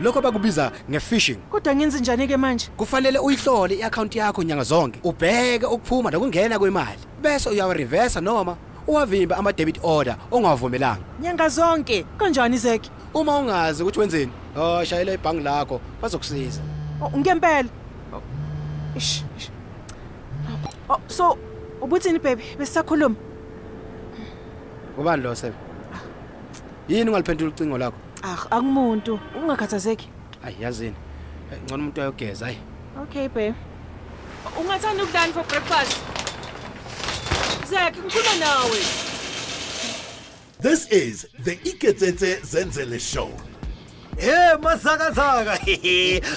[0.00, 2.68] lokho bakubiza nge-fishing Kodwa ngenze njani ke manje?
[2.76, 8.56] kufanele uyihlole i-akhawunti yakho nyanga zonke ubheke ukuphuma nokungena kwemali bese uyawarivesa noma
[8.86, 12.04] uwavimbe ama-debit order ongawavumelanga Nyanga zonke.
[12.18, 12.90] Kanjani Zeki?
[13.14, 16.60] uma ungazi ukuthi wenzeni oh shayela ibhangi lakho bazokusiza
[17.02, 17.68] Oh, ngempela.
[18.12, 18.22] Oh,
[18.96, 19.22] Ish.
[20.90, 21.38] Oh, so
[21.80, 22.42] ubuthini baby?
[22.58, 23.16] Besisakhuluma.
[24.98, 25.54] ubani lo sebe
[26.88, 29.20] yini ungaliphendula ucingo lakho Ah, akumuntu.
[29.42, 30.08] Ungakhathazeki.
[30.44, 30.94] ayi yazini
[31.64, 32.58] ngcono umuntu ayogeza ayi
[33.02, 33.54] Okay babe.
[34.60, 35.98] Ungathanda ukudani for breakfast?
[37.68, 38.78] Zeki, ngikhuluma nawe.
[40.60, 43.30] This is the Iketsetse Zenzele show.
[44.16, 45.58] Hey masakazaka.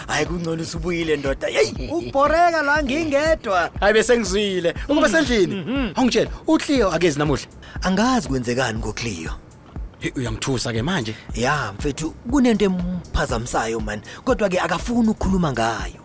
[0.08, 1.48] Hayi kungcono usubuyile ndoda.
[1.48, 3.70] Hey, ubhoreka la ngingedwa.
[3.80, 7.48] hayi bese ngizwile ukuba sendlini awungitshela uCleo akezi namuhla
[7.82, 9.32] Angazi kwenzekani ngoCleo.
[10.00, 14.02] Hey, uyamthusa ke manje Ya, mfethu kunento emphazamisayo man.
[14.24, 16.02] Kodwa ke akafuni ukukhuluma ngayo.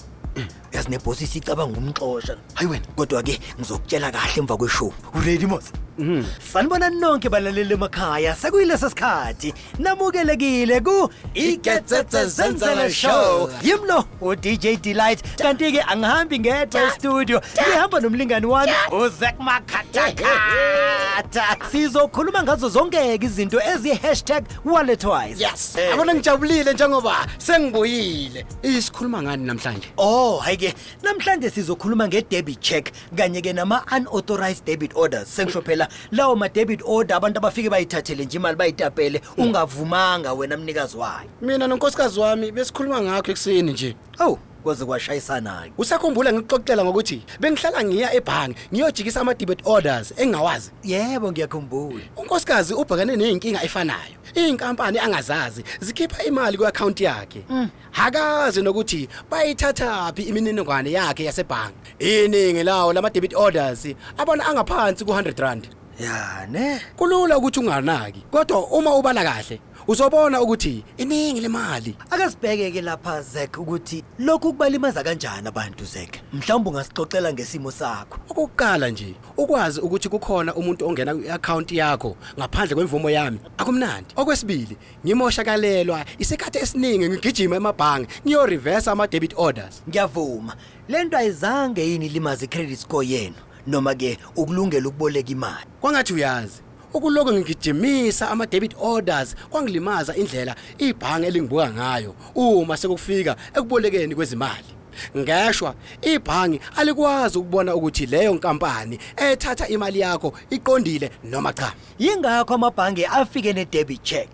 [0.73, 2.37] Yazi nebhosi sicabanga umxoxa.
[2.55, 4.93] Hayi wena, kodwa ke ngizokutshela kahle emva kweshow.
[5.15, 5.73] Uready mos?
[5.99, 6.25] Mhm.
[6.53, 8.35] Sanibona nonke balaleli emakhaya.
[8.35, 9.55] Sekuyilesa sikhathi.
[9.79, 13.51] Namukelekile ku Igetsetse Zenzele Show.
[13.63, 15.23] Yimlo u DJ Delight.
[15.39, 17.41] Kanti ke angihambi ngedwa e-studio.
[17.69, 21.57] Ngihamba nomlingani wami uZek Makhathakhatha.
[21.71, 25.45] Sizokhuluma ngazo zonke izinto ezi#walletwise.
[25.45, 30.75] yes abona ngijabulile njengoba sengibuyile isikhuluma ngani namhlanje Oh, hayike.
[31.03, 35.29] Namhlanje sizokhuluma nge-debit check kanye ke nama unauthorized debit orders.
[35.37, 35.82] Sengisho phela
[36.13, 41.29] lawo ma debit order abantu abafike bayithathele nje imali bayitapele ungavumanga wena mnikazi wayo.
[41.43, 43.97] mina nonkosikazi wami besikhuluma ngakho ekuseni nje.
[44.21, 45.73] Oh, kwaze kwashayisana ke.
[45.79, 50.71] usakhumbula ngikuxoxela ngokuthi bengihlala ngiya ebhangi ngiyojikisa ama-debit orders engingawazi.
[50.85, 52.05] Yebo ngiyakhumbula.
[52.17, 54.17] unkosikazi ubhekane neyinkinga efanayo.
[54.35, 57.45] Iy'nkampani angazazi zikhipha imali kwi-akhawunti yakhe.
[57.91, 63.87] Hakazi nokuthi bayithathaphi imininingwane yakhe yasebhangi iningi lawo lama-debit orders
[64.19, 65.69] abona angaphansi ku-100 rand.
[66.01, 66.81] Ya ne?
[66.97, 73.59] Kulula ukuthi unganaki kodwa uma ubala kahle uzobona ukuthi iningi lemali Akasibheke ke lapha Zek
[73.59, 76.21] ukuthi lokhu kubalimaza kanjani abantu Zek.
[76.33, 78.19] Mhlawumbe ungasixoxela ngesimo sakho.
[78.29, 84.77] okokuqala nje ukwazi ukuthi kukhona umuntu ongena kwi-akhawunti yakho ngaphandle kwemvumo yami akumnandi okwesibili
[85.07, 90.57] ngimoshakalelwa isikhathi esiningi ngigijima emabhange ngiyorivesa ama-debit orders Ngiyavuma.
[90.89, 93.35] Lento ayizange yini limaze credit score yenu
[93.67, 95.67] noma ke ukulungela ukuboleka imali.
[95.81, 96.63] kwangathi uyazi
[96.95, 104.82] ukuloko ngigijimisa ama-debit orders kwangilimaza indlela ibhange elingibuka ngayo uma sekufika ekubolekeni kwezimali.
[105.17, 113.07] Ngeshwa ibhangi alikwazi ukubona ukuthi leyo nkampani ethatha imali yakho iqondile noma cha Yingakho amabhange
[113.07, 114.29] afike ne-debit check.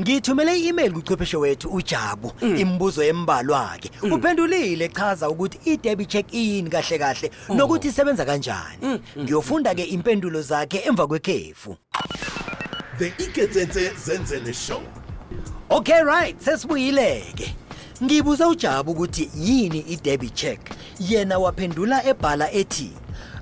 [0.00, 3.90] Ngithumele i-email kuchwepheshe wethu uJabu imibuzo embalwa ke.
[4.02, 9.00] Uphendulile chaza ukuthi i-debit check iyini kahle kahle nokuthi isebenza kanjani.
[9.18, 11.76] Ngiyofunda ke impendulo zakhe emva kwekhefu.
[12.98, 14.82] The Iketsetse Zenzele show.
[15.70, 17.54] Okay right, sesibuyile ke.
[18.02, 20.60] Ngibuza uJabu ukuthi yini i-debit check.
[21.00, 22.92] Yena waphendula ebhala ethi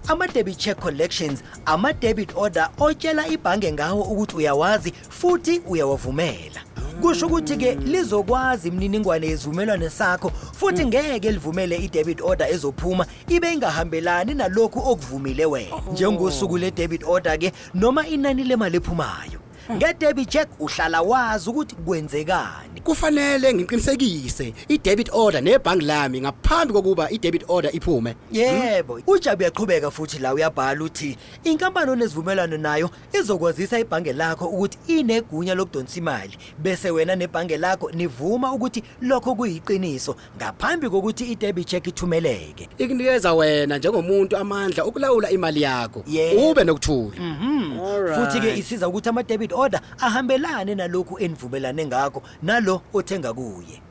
[0.08, 6.60] ama debit check collections ama debit order otshela ibhange ngawo ukuthi uyawazi futhi uyawavumela.
[7.00, 14.78] kusho ukuthi-ke lizokwazi imininingwane yezivumelwano sakho futhi ngeke livumele i-debit order ezophuma ibe ingahambelani nalokhu
[14.90, 19.40] okuvumile wena njengosuku le-debit order-ke noma inani lemali ephumayo
[19.70, 22.80] nge-debit check uhlala wazi ukuthi kwenzekani.
[22.84, 28.14] Kufanele ngiqinisekise i-debit order nebhangi lami ngaphambi kokuba i-debit order iphume.
[28.32, 35.54] Yebo ujabu uyaqhubeka futhi la uyabhala uthi inkampani onesivumelwano nayo izokwazisa ibhange lakho ukuthi inegunya
[35.54, 42.68] lokudonsa imali bese wena nebhange lakho nivuma ukuthi lokho kuyiqiniso ngaphambi kokuthi i-debit check ithumeleke.
[42.78, 46.04] Ikunikeza wena njengomuntu amandla okulawula imali yakho
[46.50, 47.16] ube nokuthula.
[48.14, 53.82] Futhi-ke isiza ukuthi ama-debit order ahambelane nalokhu enivumelane ngakho nalo othenga kuye.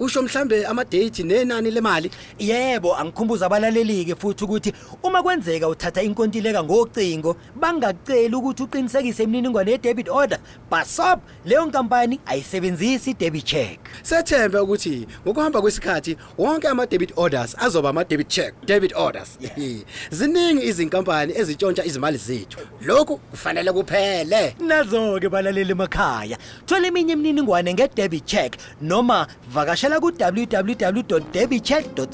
[0.00, 2.10] Usho mhlambe ama-date nenani lemali.
[2.38, 4.72] Yebo angikhumbuza abalaleli-ke futhi ukuthi
[5.02, 10.38] uma kwenzeka uthatha inkontileka ngocingo bangakuceli ukuthi uqinisekise imininingwane ye-debit order
[10.70, 13.80] basop leyo nkampani ayisebenzisi i-debit check.
[14.02, 19.38] Sethembe ukuthi ngokuhamba kwesikhathi wonke ama-debit orders azoba ama-debit check debit orders.
[20.10, 22.58] Ziningi izinkampani ezitshontsha izimali zethu.
[22.80, 24.56] Lokhu kufanele kuphele.
[24.60, 32.06] Nazo-ke balaleli emakhaya thola eminye imininingwane nge-debit check noma vakashela ku-www debitcheck co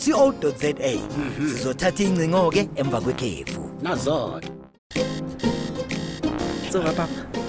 [0.42, 0.72] za
[1.38, 3.70] sizothatha ingcingo-ke emva kwekhefu.
[3.82, 4.50] Nazo-ke.
[6.70, 7.47] Tsoga papa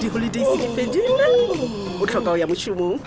[0.00, 1.26] di-holidays di fedile
[2.00, 2.98] o tlhoka o ya mošomong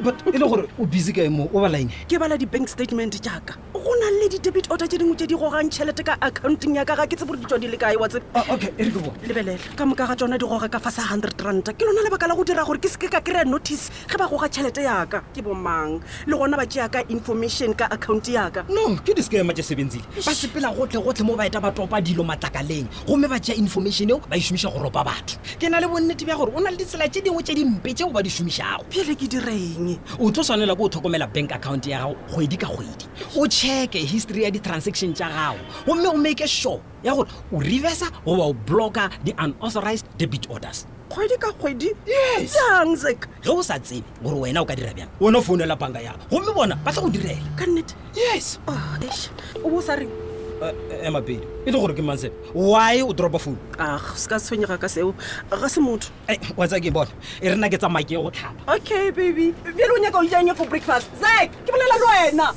[0.00, 1.48] but e le gore o busy kae mo?
[1.52, 3.58] O balaeng ke bala di-bank statement jaaka.
[3.74, 6.96] Go na le di-debit order tse dingwe tse di gogang tšhelete ka accounting ya ka
[6.96, 8.24] ga ke tse bore di tswa di le kae wa tsebe?
[8.48, 12.00] Okay e ka moka ga tsona di goga ka fa sa hundred ranta ke lona
[12.06, 15.20] lebaka la go dira gore ke seke ka kry-a notice ge ba goga tšhelete yaka
[15.34, 19.66] ke bomang le gona ba tšea ka information ka account yaka no ke discama tse
[19.74, 20.04] sebenzile.
[20.24, 22.88] Ba sepela gotlhe-gotlhe mo baeta ba topa dilo matlakaleng.
[23.04, 26.24] Gomme ba tšea information eo ba e šomiša go ropa batho ke na le bonnete
[26.24, 28.84] bja gore o na le ditsela tše dingwe tše dimpe tšeo ba di šomišago.
[28.90, 29.98] Pele ke direng?
[30.18, 33.06] O tlo swanela ke o tlhokomela bank account ya gago kgwedi ka kgwedi.
[33.36, 35.60] O checke history ya di-transaction tša gago.
[35.86, 40.86] Gomme o make sure ya gore o reversa goba o blocka di-unauthorized debit orders.
[41.10, 41.90] Kgwedi ka kgwedi?
[42.46, 45.76] Jang sek ge o sa tsebe gore wena o ka dira bjang wona o founela
[45.76, 47.42] banka yago gomme bona ba tla go direla.
[47.56, 48.58] Ka nnete yes
[49.64, 50.29] o bo sa reng
[51.02, 54.78] ema pedi e le gore ke mansepe why o dropa phone ag se ka tshwenyega
[54.80, 55.14] ka seo.
[55.50, 56.10] Ga se motho.
[56.56, 57.10] Wa tsa ke bona.
[57.40, 59.52] E re nna ke tsamaya ke go tlhapa okay baby.
[59.64, 61.08] Bjale o nyaka o janye for breakfast.
[61.20, 62.48] Zek ke bolela le wena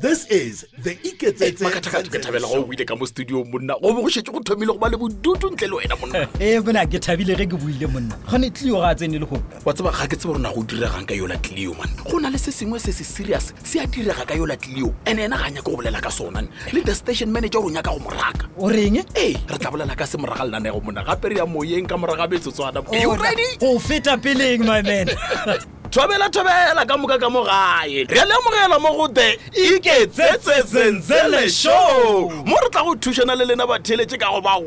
[0.00, 3.74] This is the iketsetsemakathakat ke thabela go o ile ka mo studio monna.
[3.82, 6.20] Go bo go shetse go thomile go ba le bodutu ntle le wena monna.
[6.40, 8.14] Ee bona ke thabile ge ke buile monna.
[8.30, 11.02] Gone tlio ga a tsene le go wa tseba ga ke tseba rona go diregang
[11.02, 11.90] ka yola tlio man.
[12.06, 15.18] Go na le se sengwe se se serious se a direga ka yola tlio and
[15.18, 16.46] ena ga nyaka go bolela ka sona.
[16.72, 19.02] Le the station manager o nyaka go moraka o reng?
[19.16, 21.02] Ee re tla bolela ka se moraga lenanego monna.
[21.02, 25.10] Gape re ya moyeng ka moraga betsotswana go feta peleng my man
[25.90, 28.04] thobela thobela ka moka ka mo gae.
[28.08, 32.28] Re lemogela mo go the iketsetse senzele show.
[32.44, 34.58] Mo re tla go thušana le lena batheletše ka go ba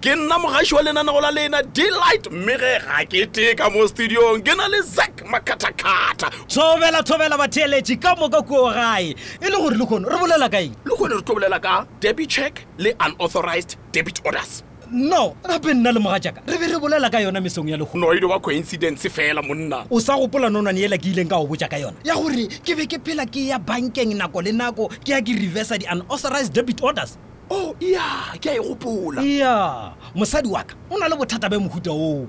[0.00, 4.44] ke nna mogaši wa lenanego la lena delight mme ge ga ke teka mo studiong
[4.44, 9.14] ke na le zak makatakata thobela thobela batheletše ka moka kuo gae.
[9.40, 12.28] E le gore le kgone re bolela kaeng le kgone re tlo bolela ka debit
[12.28, 17.10] check le unauthorized debit orders no gape nna le moga jaaka re be re bolela
[17.10, 19.86] ka yona mesong ya lego no wa coincidence fela monna.
[19.90, 21.96] O sa gopola nonwane ela ke ileng ka go boja ka yona.
[22.04, 25.32] Ya gore ke be ke phela ke ya bankeng nako le nako ke ya ke
[25.32, 27.18] reversa di-unauthorized debit orders.
[27.50, 29.22] Oh ya ke a e gopola.
[29.22, 32.26] Ya mosadi wa ka o na le bothata ba mohuta oo.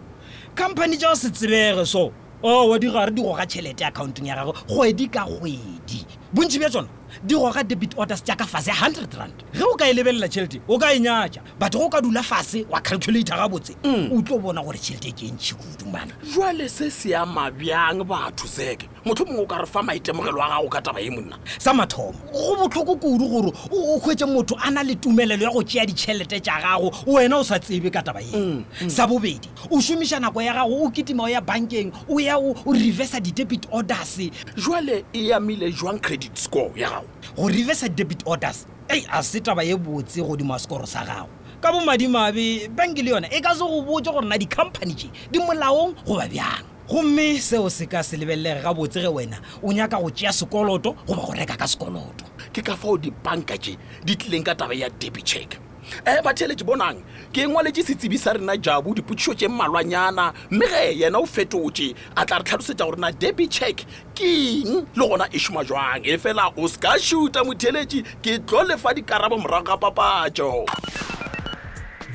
[0.56, 2.12] Company jao se tsebege so.
[2.43, 6.06] O wa digare di goga tšhelete accountong ya gagwe kgwedi ka kgwedi.
[6.34, 6.88] Bontši bja tsona
[7.24, 9.43] di goga debit orders tša ka fase ya hundred rand.
[9.53, 12.66] Ge o ka e lebelela tšhelete o ka e nyatša batho go ka dula fase
[12.70, 17.16] wa calculator gabotse o tlo bona gore tšhelete ke ntšhi kudu mana jwale se se
[17.16, 20.99] ama bjang batho seke motho mongwe o ka re fa maitemogelo a gago ka taba
[20.99, 21.38] ye monna.
[21.59, 22.18] Sa mathomo.
[22.34, 26.39] Go botlhoko kudu gore o hwetse motho a na le tumelelo ya go tšea ditšhelete
[26.41, 30.53] tša gago wena o sa tsebe ka taba ye sa bobedi o šomiša nako ya
[30.53, 34.20] gago o ketima o ya bankeng o ya o reversa di-debit orders.
[34.57, 37.05] Jwale e amile jwang credit score ya gago
[37.36, 38.66] go reversa debit orders.
[38.89, 41.30] Ei a se taba ye botse godimo sekoro sa gago.
[41.62, 45.39] Ka bomadimabe banke le yona e ka se go botse gore na di-company tše di
[45.39, 46.66] molaong goba bjang?
[46.88, 51.22] Gomme seo se ka se lebelelege gabotse ge wena o nyaka go tšea sekoloto goba
[51.26, 52.26] go reka ka sekoloto.
[52.53, 55.64] Ke ka fao dibanka tše di tlileng ka taba ya debit check
[56.06, 60.34] um batheletše bonang ke ngwaletše setsebi sa rena jabu dipotšišo tše mmalwanyana.
[60.52, 64.88] Mme ge yena o fetotše a tla re tlhalosetša gore na debit check ke eng?
[64.96, 66.06] Le gona e šoma jwang?
[66.06, 70.66] E fela o se ka šuta motheletše ke tlo lefa dikarabo morago ga papatšo.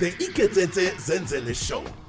[0.01, 2.00] The Iketsetse Zenzele Show.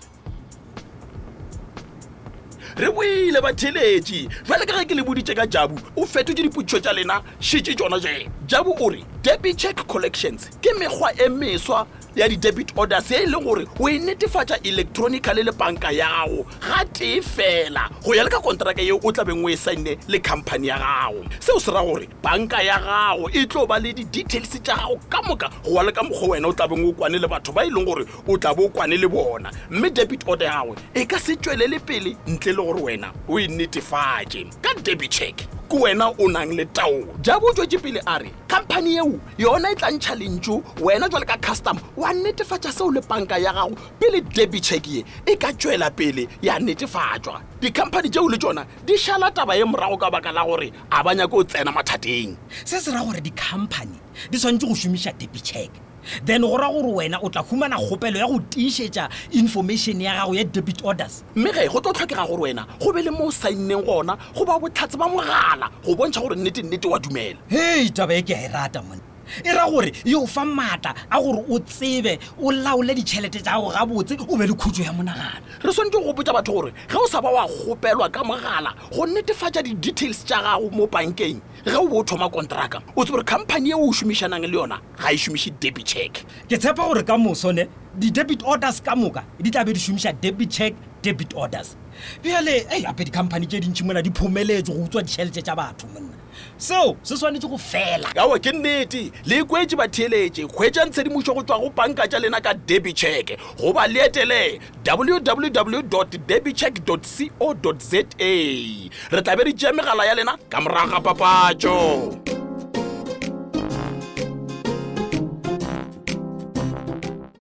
[2.75, 6.93] Re boile batheletše jale ka ge ke le boditše ka jabu o fetotše diputšo tša
[6.93, 12.27] lena šitše tšona je jabu o re debit check collections ke mekgwa e meswa ya
[12.27, 16.85] di-debit orders e e leng gore o e netefatsa electronically le banka ya gago ga
[16.93, 17.89] tee fela.
[18.03, 21.25] Go ya le ka kontraka yeo o tlabeng o e sine le company ya gago.
[21.39, 25.21] Seo se ra gore banka ya gago e tlo ba le di-details tša gago ka
[25.21, 25.49] moka.
[25.63, 27.85] Go wa le ka mokgwa wena o tlabeng o kwane le batho ba e leng
[27.85, 29.51] gore o tlabe o kwane le bona.
[29.69, 33.39] Mme debit order ya gagwe e ka se tswelele pele ntle le gore wena o
[33.39, 34.45] e netefatse.
[34.61, 38.29] Ka debit check ke wena o nang le taolo jabo o tswetse pele a re
[38.51, 43.01] company eo yona e tla ntšha lentso wena jwale ka custom wa netefatša seo le
[43.01, 48.27] banka ya gago pele debit check ye e ka tswela pele ya netefatšwa dikhamphani tšeo
[48.29, 51.43] le tšona di šala taba ye morago ka baka la gore a ba nyake o
[51.43, 52.35] tsena mathateng.
[52.65, 53.95] Se se ra gore di-company
[54.29, 55.71] di tshwanetse go šomiša debit check
[56.25, 60.35] then go ra gore wena o tla humana kgopelo ya go tiišetša information ya gago
[60.35, 61.23] ya debit orders.
[61.35, 64.45] Mme ge go tlo tlhokega gore wena go be le mo o sainneng gona go
[64.45, 67.37] ba botlhatse ba mogala go bontšha gore nnete-nnete wa dumela.
[67.49, 69.01] Hei taba e ke a e rata monna.
[69.45, 73.55] E ra gore e o fa maatla a gore o tsebe o laole ditšhelete tša
[73.55, 75.45] gago gabotse o be le khutso ya monagano.
[75.63, 79.05] Re swantse go botsa batho gore ge o sa ba wa gopelwa ka mogala go
[79.05, 83.23] netefatša di-details tša gago mo bankeng ge o bo o thoma kontraka o tse gore
[83.23, 86.23] company eo o šomišanang le yona ga e šomiše debit check.
[86.49, 90.49] Ke tshepa gore ka mosone di-debit orders ka moka di tla be di šomiša debit
[90.51, 91.75] check debit orders.
[92.23, 96.20] Bjale ei ape di-company tše dintšhi mona di phomeletse go utswa ditšhelete tša batho monna
[96.57, 98.09] seo se swanetse go fela.
[98.17, 102.53] Awa ke nnete le kwetse batheletše kgwetša ntshedimošo go tswa go banka tša lena ka
[102.53, 106.97] debit check goba leetele www debitcheck co
[107.79, 108.03] za
[109.11, 112.40] re tlabe re tšea megala ya lena ka moraga papatšo